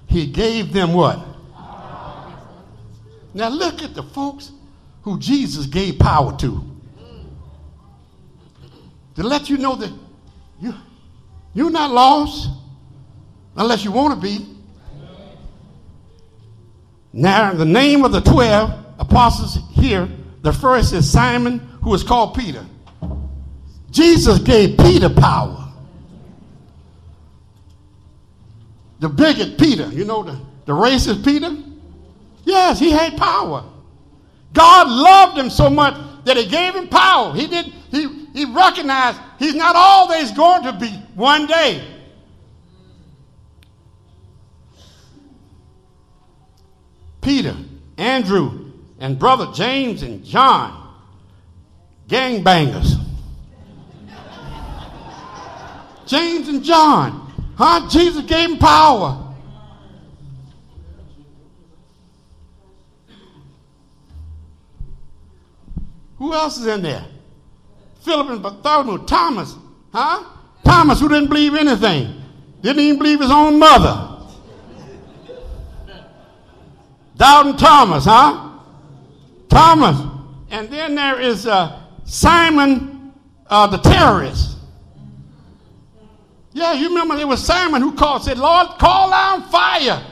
he 0.08 0.26
gave 0.26 0.72
them 0.72 0.92
what? 0.92 1.24
Now 3.32 3.48
look 3.48 3.80
at 3.80 3.94
the 3.94 4.02
folks 4.02 4.50
who 5.02 5.20
Jesus 5.20 5.66
gave 5.66 6.00
power 6.00 6.36
to. 6.38 6.64
To 9.14 9.22
let 9.22 9.48
you 9.48 9.56
know 9.56 9.76
that 9.76 9.92
you, 10.60 10.74
you're 11.54 11.70
not 11.70 11.92
lost 11.92 12.48
unless 13.56 13.84
you 13.84 13.92
want 13.92 14.14
to 14.14 14.20
be. 14.20 14.44
Now, 17.12 17.52
the 17.54 17.64
name 17.64 18.04
of 18.04 18.10
the 18.10 18.20
12 18.20 18.96
apostles 18.98 19.58
here, 19.74 20.08
the 20.40 20.52
first 20.52 20.92
is 20.92 21.08
Simon, 21.08 21.60
who 21.82 21.94
is 21.94 22.02
called 22.02 22.34
Peter. 22.34 22.66
Jesus 23.90 24.40
gave 24.40 24.76
Peter 24.78 25.08
power. 25.08 25.61
The 29.02 29.08
bigot 29.08 29.58
Peter, 29.58 29.88
you 29.88 30.04
know, 30.04 30.22
the, 30.22 30.38
the 30.64 30.72
racist 30.72 31.24
Peter? 31.24 31.56
Yes, 32.44 32.78
he 32.78 32.92
had 32.92 33.16
power. 33.16 33.64
God 34.52 34.88
loved 34.88 35.36
him 35.36 35.50
so 35.50 35.68
much 35.68 35.96
that 36.24 36.36
he 36.36 36.46
gave 36.46 36.76
him 36.76 36.86
power. 36.86 37.34
He 37.34 37.48
did 37.48 37.66
he 37.90 38.26
he 38.32 38.44
recognized 38.44 39.18
he's 39.40 39.56
not 39.56 39.74
always 39.74 40.30
going 40.30 40.62
to 40.62 40.72
be 40.74 40.86
one 41.16 41.46
day. 41.46 41.84
Peter, 47.22 47.56
Andrew, 47.98 48.70
and 49.00 49.18
brother 49.18 49.50
James 49.52 50.04
and 50.04 50.24
John, 50.24 50.94
gangbangers. 52.06 52.94
James 56.06 56.48
and 56.48 56.62
John, 56.62 57.21
huh? 57.62 57.88
Jesus 57.88 58.24
gave 58.24 58.50
him 58.50 58.58
power. 58.58 59.34
Who 66.18 66.32
else 66.34 66.58
is 66.58 66.66
in 66.66 66.82
there? 66.82 67.04
Philip 68.00 68.30
and 68.30 68.42
Bartholomew, 68.42 69.06
Thomas, 69.06 69.56
huh? 69.92 70.24
Thomas, 70.64 71.00
who 71.00 71.08
didn't 71.08 71.28
believe 71.28 71.54
anything, 71.54 72.22
didn't 72.60 72.80
even 72.80 72.98
believe 72.98 73.20
his 73.20 73.30
own 73.30 73.58
mother. 73.58 74.08
Doubting 77.16 77.56
Thomas, 77.56 78.04
huh? 78.04 78.58
Thomas. 79.48 80.00
And 80.50 80.68
then 80.68 80.94
there 80.94 81.20
is 81.20 81.46
uh, 81.46 81.80
Simon 82.04 83.12
uh, 83.46 83.66
the 83.66 83.78
terrorist. 83.78 84.51
Yeah, 86.54 86.74
you 86.74 86.88
remember 86.88 87.16
it 87.16 87.26
was 87.26 87.44
Simon 87.44 87.80
who 87.80 87.92
called, 87.92 88.24
said, 88.24 88.38
Lord, 88.38 88.78
call 88.78 89.10
down 89.10 89.42
fire. 89.48 90.04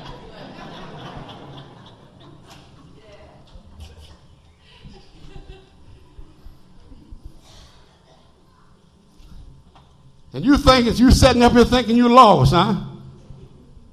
And 10.33 10.45
you 10.45 10.57
think 10.57 10.87
it's 10.87 11.01
you 11.01 11.11
sitting 11.11 11.43
up 11.43 11.53
here 11.53 11.65
thinking 11.65 11.97
you 11.97 12.09
lost, 12.09 12.53
huh? 12.53 12.77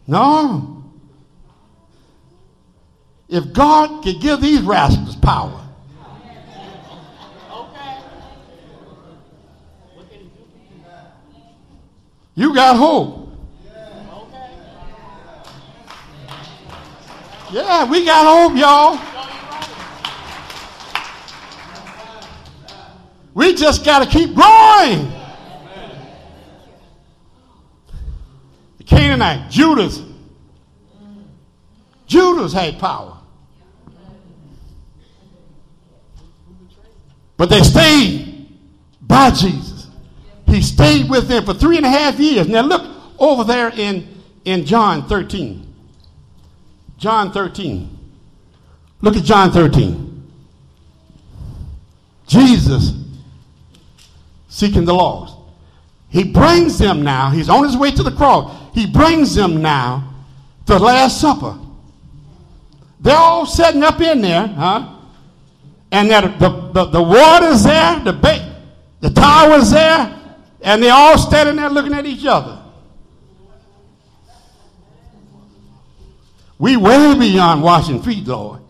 No. 0.06 0.84
If 3.28 3.52
God 3.52 4.04
could 4.04 4.22
give 4.22 4.40
these 4.40 4.62
rascals 4.62 5.16
power, 5.16 5.67
you 12.38 12.54
got 12.54 12.78
hope. 12.78 13.30
Yeah, 17.52 17.90
we 17.90 18.06
got 18.06 18.26
hope, 18.26 18.56
y'all. 18.56 19.00
We 23.34 23.56
just 23.56 23.84
got 23.84 24.04
to 24.04 24.10
keep 24.10 24.36
growing. 24.36 25.12
The 28.78 28.84
Canaanite, 28.86 29.50
Judas. 29.50 30.04
Judas 32.06 32.54
had 32.54 32.78
power. 32.78 33.18
But 37.36 37.50
they 37.50 37.62
stayed 37.62 38.48
by 39.02 39.32
Jesus. 39.32 39.77
He 40.48 40.62
stayed 40.62 41.10
with 41.10 41.28
them 41.28 41.46
for 41.46 41.54
three 41.54 41.78
and 41.78 41.86
a 41.86 41.90
half 41.90 42.20
years. 42.20 42.48
Now 42.48 42.62
look 42.62 42.90
over 43.20 43.44
there 43.44 43.70
in, 43.70 44.08
in 44.46 44.66
John 44.66 45.08
13. 45.08 45.64
John 46.98 47.32
13. 47.32 47.98
Look 49.02 49.16
at 49.16 49.24
John 49.24 49.52
13. 49.52 50.32
Jesus 52.28 52.94
seeking 54.50 54.86
the 54.86 54.94
lost. 54.94 55.36
He 56.10 56.24
brings 56.24 56.80
them 56.80 57.04
now. 57.04 57.30
He's 57.30 57.50
on 57.50 57.64
his 57.64 57.78
way 57.78 57.92
to 57.92 58.04
the 58.04 58.12
cross. 58.12 58.56
He 58.74 58.88
brings 58.88 59.36
them 59.36 59.62
now 59.62 60.14
to 60.66 60.74
the 60.74 60.80
Last 60.80 61.22
Supper. 61.22 61.58
They're 63.00 63.16
all 63.16 63.46
setting 63.46 63.84
up 63.84 64.02
in 64.02 64.22
there, 64.22 64.48
huh? 64.48 64.96
and 65.92 66.10
that 66.10 66.40
the, 66.40 66.50
the, 66.50 66.86
the 66.86 67.02
water's 67.02 67.64
there, 67.64 68.00
the, 68.00 68.14
ba- 68.14 68.56
the 69.02 69.10
tower's 69.10 69.72
there, 69.72 70.17
and 70.62 70.82
they're 70.82 70.94
all 70.94 71.18
standing 71.18 71.56
there 71.56 71.70
looking 71.70 71.94
at 71.94 72.06
each 72.06 72.26
other. 72.26 72.64
We 76.60 76.76
way 76.76 77.18
beyond 77.18 77.62
washing 77.62 78.02
feet, 78.02 78.26
Lord. 78.28 78.62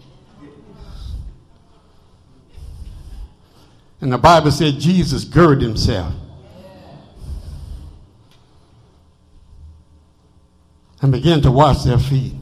And 4.02 4.12
the 4.12 4.18
Bible 4.18 4.52
said 4.52 4.80
Jesus 4.80 5.24
girded 5.24 5.64
himself. 5.64 6.14
And 11.02 11.12
began 11.12 11.42
to 11.42 11.52
wash 11.52 11.84
their 11.84 11.98
feet. 11.98 12.34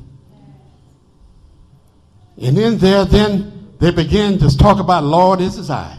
And 2.41 2.57
in 2.57 2.77
there, 2.77 3.05
then 3.05 3.73
they 3.79 3.91
begin 3.91 4.39
to 4.39 4.57
talk 4.57 4.79
about, 4.79 5.03
Lord, 5.03 5.39
this 5.39 5.57
is 5.57 5.69
I. 5.69 5.97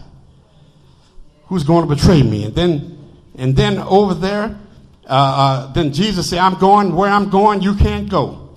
Who's 1.45 1.63
going 1.63 1.87
to 1.87 1.95
betray 1.95 2.21
me? 2.21 2.45
And 2.45 2.55
then, 2.55 2.96
and 3.37 3.55
then 3.55 3.77
over 3.77 4.15
there, 4.15 4.57
uh, 5.05 5.09
uh, 5.09 5.73
then 5.73 5.93
Jesus 5.93 6.29
said, 6.29 6.39
I'm 6.39 6.59
going 6.59 6.95
where 6.95 7.09
I'm 7.09 7.29
going, 7.29 7.61
you 7.61 7.75
can't 7.75 8.09
go. 8.09 8.55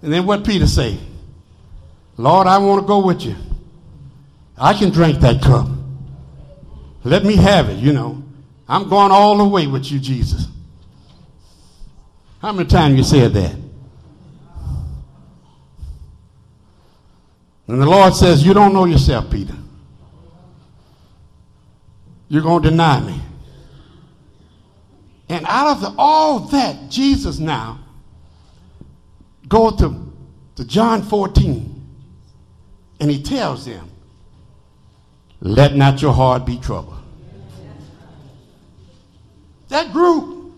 And 0.00 0.12
then 0.12 0.26
what 0.26 0.44
Peter 0.44 0.66
say? 0.66 0.98
Lord, 2.16 2.46
I 2.46 2.58
want 2.58 2.80
to 2.80 2.86
go 2.86 3.04
with 3.04 3.22
you. 3.22 3.36
I 4.56 4.74
can 4.74 4.90
drink 4.90 5.20
that 5.20 5.42
cup. 5.42 5.68
Let 7.04 7.24
me 7.24 7.36
have 7.36 7.68
it, 7.68 7.78
you 7.78 7.92
know. 7.92 8.22
I'm 8.68 8.88
going 8.88 9.12
all 9.12 9.38
the 9.38 9.44
way 9.44 9.66
with 9.66 9.90
you, 9.90 9.98
Jesus. 9.98 10.46
How 12.40 12.52
many 12.52 12.68
times 12.68 12.96
you 12.96 13.04
said 13.04 13.32
that? 13.34 13.54
And 17.68 17.80
the 17.80 17.86
Lord 17.86 18.14
says, 18.14 18.44
You 18.44 18.54
don't 18.54 18.72
know 18.72 18.84
yourself, 18.84 19.30
Peter. 19.30 19.54
You're 22.28 22.42
going 22.42 22.62
to 22.62 22.70
deny 22.70 23.00
me. 23.00 23.20
And 25.32 25.46
out 25.46 25.68
of 25.68 25.80
the, 25.80 25.94
all 25.96 26.40
that, 26.40 26.90
Jesus 26.90 27.38
now 27.38 27.80
go 29.48 29.70
to, 29.70 30.12
to 30.56 30.64
John 30.66 31.02
14 31.02 31.86
and 33.00 33.10
he 33.10 33.22
tells 33.22 33.64
them, 33.64 33.88
Let 35.40 35.74
not 35.74 36.02
your 36.02 36.12
heart 36.12 36.44
be 36.44 36.58
troubled. 36.58 36.98
That 39.68 39.90
group, 39.90 40.52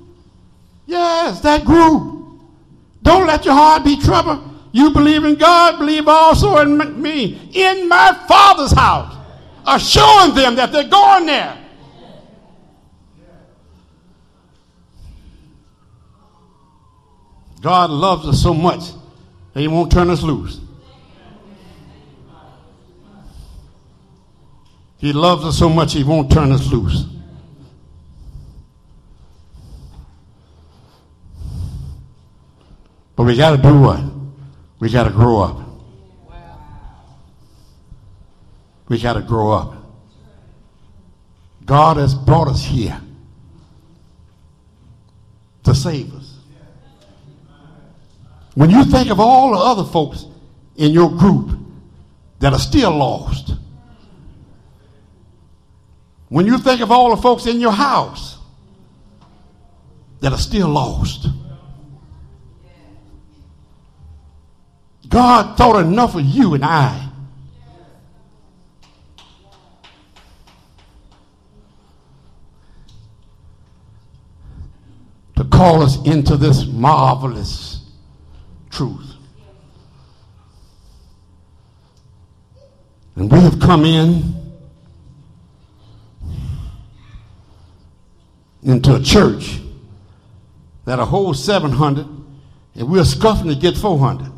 yes, 0.87 1.39
that 1.43 1.65
group. 1.65 2.41
Don't 3.03 3.29
let 3.29 3.45
your 3.45 3.55
heart 3.55 3.85
be 3.85 3.97
troubled. 4.01 4.43
You 4.73 4.91
believe 4.91 5.23
in 5.23 5.37
God, 5.37 5.79
believe 5.79 6.09
also 6.09 6.57
in 6.57 7.01
me. 7.01 7.49
In 7.55 7.89
my 7.89 8.13
Father's 8.27 8.73
house. 8.73 9.17
Assuring 9.65 10.35
them 10.35 10.57
that 10.57 10.73
they're 10.73 10.89
going 10.89 11.27
there. 11.27 11.64
God 17.65 17.89
loves 17.89 18.29
us 18.29 18.43
so 18.43 18.53
much 18.53 18.91
that 19.55 19.61
He 19.61 19.69
won't 19.69 19.91
turn 19.91 20.11
us 20.11 20.23
loose. 20.23 20.61
He 24.99 25.15
loves 25.15 25.47
us 25.47 25.59
so 25.59 25.71
much 25.71 25.95
He 25.95 26.05
won't 26.05 26.31
turn 26.31 26.53
us 26.53 26.71
loose. 26.71 27.07
But 33.17 33.23
we 33.23 33.35
got 33.35 33.57
to 33.57 33.63
do 33.63 33.81
what? 33.81 34.03
We 34.79 34.91
got 34.91 35.05
to 35.05 35.11
grow 35.11 35.41
up. 35.41 35.59
We 38.89 39.01
got 39.01 39.15
to 39.15 39.23
grow 39.23 39.53
up. 39.53 39.75
God 41.65 41.97
has 41.97 42.15
brought 42.15 42.49
us 42.49 42.63
here 42.63 43.01
to 45.63 45.75
save 45.75 46.13
us. 46.15 46.24
When 48.55 48.71
you 48.71 48.85
think 48.85 49.11
of 49.11 49.19
all 49.19 49.51
the 49.51 49.59
other 49.59 49.85
folks 49.85 50.27
in 50.77 50.93
your 50.93 51.11
group 51.11 51.59
that 52.39 52.53
are 52.53 52.59
still 52.59 52.97
lost, 52.97 53.53
when 56.29 56.47
you 56.47 56.59
think 56.59 56.81
of 56.81 56.91
all 56.91 57.15
the 57.15 57.21
folks 57.21 57.47
in 57.47 57.61
your 57.61 57.73
house 57.73 58.39
that 60.21 60.33
are 60.33 60.39
still 60.39 60.69
lost, 60.69 61.27
God 65.09 65.57
thought 65.57 65.85
enough 65.85 66.15
of 66.15 66.23
you 66.23 66.55
and 66.55 66.65
I. 66.65 67.09
To 75.37 75.45
call 75.45 75.83
us 75.83 76.05
into 76.07 76.37
this 76.37 76.67
marvelous 76.67 77.74
truth. 78.75 79.15
And 83.17 83.31
we 83.31 83.41
have 83.41 83.61
come 83.61 83.85
in 83.85 84.35
into 88.63 88.97
a 88.97 89.01
church 89.01 89.61
that 90.85 90.99
a 90.99 91.05
whole 91.05 91.33
700 91.33 92.07
and 92.77 92.91
we're 92.91 93.05
scuffing 93.05 93.49
to 93.49 93.55
get 93.55 93.77
400. 93.77 94.33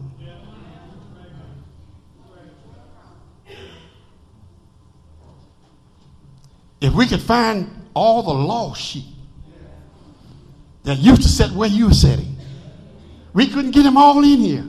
If 6.80 6.92
we 6.92 7.06
could 7.06 7.22
find 7.22 7.88
all 7.94 8.22
the 8.22 8.34
lost 8.34 8.82
sheep 8.82 9.06
that 10.82 10.98
used 10.98 11.22
to 11.22 11.28
sit 11.28 11.50
where 11.52 11.68
you 11.68 11.86
were 11.86 11.94
sitting, 11.94 12.35
we 13.36 13.46
couldn't 13.46 13.72
get 13.72 13.82
them 13.82 13.98
all 13.98 14.24
in 14.24 14.40
here. 14.40 14.64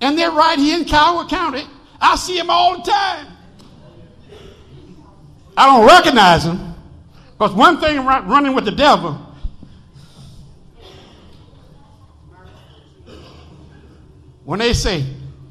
And 0.00 0.18
they're 0.18 0.32
right 0.32 0.58
here 0.58 0.76
in 0.76 0.84
Coward 0.84 1.28
County. 1.28 1.62
I 2.00 2.16
see 2.16 2.36
them 2.36 2.50
all 2.50 2.78
the 2.78 2.90
time. 2.90 3.28
I 5.56 5.66
don't 5.66 5.86
recognize 5.86 6.44
them. 6.44 6.74
Because 7.38 7.54
one 7.54 7.80
thing 7.80 8.04
running 8.04 8.56
with 8.56 8.64
the 8.64 8.72
devil, 8.72 9.14
when 14.44 14.58
they 14.58 14.72
say, 14.72 15.06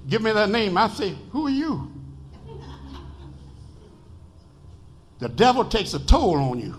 Give 0.09 0.21
me 0.21 0.33
that 0.33 0.49
name, 0.49 0.75
I 0.77 0.89
say, 0.89 1.15
Who 1.31 1.47
are 1.47 1.49
you? 1.49 1.89
The 5.19 5.29
devil 5.29 5.63
takes 5.63 5.93
a 5.93 6.05
toll 6.05 6.35
on 6.35 6.59
you. 6.59 6.75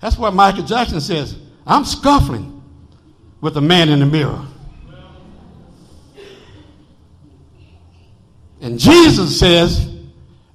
That's 0.00 0.16
what 0.16 0.32
Michael 0.34 0.64
Jackson 0.64 1.00
says. 1.00 1.36
I'm 1.66 1.84
scuffling 1.84 2.62
with 3.40 3.54
the 3.54 3.60
man 3.60 3.88
in 3.88 4.00
the 4.00 4.06
mirror. 4.06 4.44
And 8.60 8.78
Jesus 8.78 9.38
says, 9.38 9.88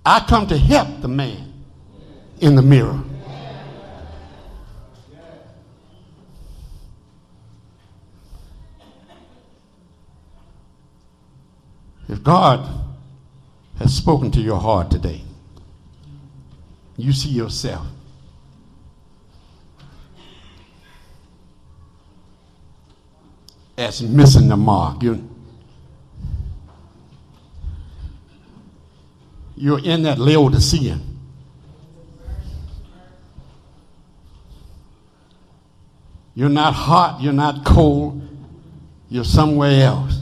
I 0.05 0.19
come 0.27 0.47
to 0.47 0.57
help 0.57 1.01
the 1.01 1.07
man 1.07 1.53
in 2.39 2.55
the 2.55 2.61
mirror. 2.61 3.01
If 12.09 12.21
God 12.21 12.69
has 13.79 13.95
spoken 13.95 14.29
to 14.31 14.41
your 14.41 14.59
heart 14.59 14.91
today, 14.91 15.21
you 16.97 17.13
see 17.13 17.29
yourself 17.29 17.87
as 23.83 24.01
missing 24.01 24.47
the 24.47 24.57
mark. 24.57 25.03
You, 25.03 25.29
you're 29.55 29.83
in 29.83 30.03
that 30.03 30.17
Laodicean. 30.17 31.13
You're 36.35 36.49
not 36.49 36.73
hot, 36.73 37.21
you're 37.21 37.31
not 37.31 37.63
cold, 37.63 38.27
you're 39.09 39.23
somewhere 39.23 39.83
else. 39.83 40.19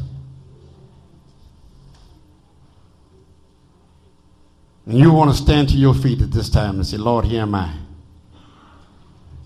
And 4.85 4.97
you 4.97 5.13
want 5.13 5.31
to 5.31 5.37
stand 5.37 5.69
to 5.69 5.75
your 5.75 5.93
feet 5.93 6.21
at 6.21 6.31
this 6.31 6.49
time 6.49 6.75
and 6.75 6.85
say, 6.85 6.97
Lord, 6.97 7.23
here 7.23 7.43
am 7.43 7.55
I. 7.55 7.73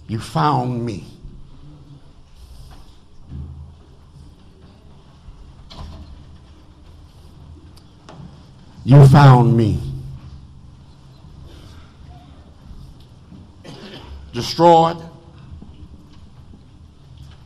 You 0.08 0.20
found 0.20 0.84
me. 0.84 1.15
you 8.86 9.06
found 9.08 9.58
me. 9.58 9.80
Destroyed, 14.32 15.02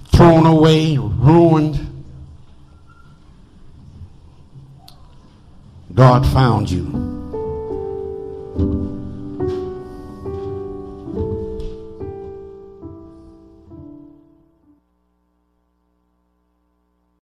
thrown 0.08 0.46
away, 0.46 0.98
ruined. 0.98 2.04
God 5.94 6.28
found 6.28 6.70
you. 6.70 7.00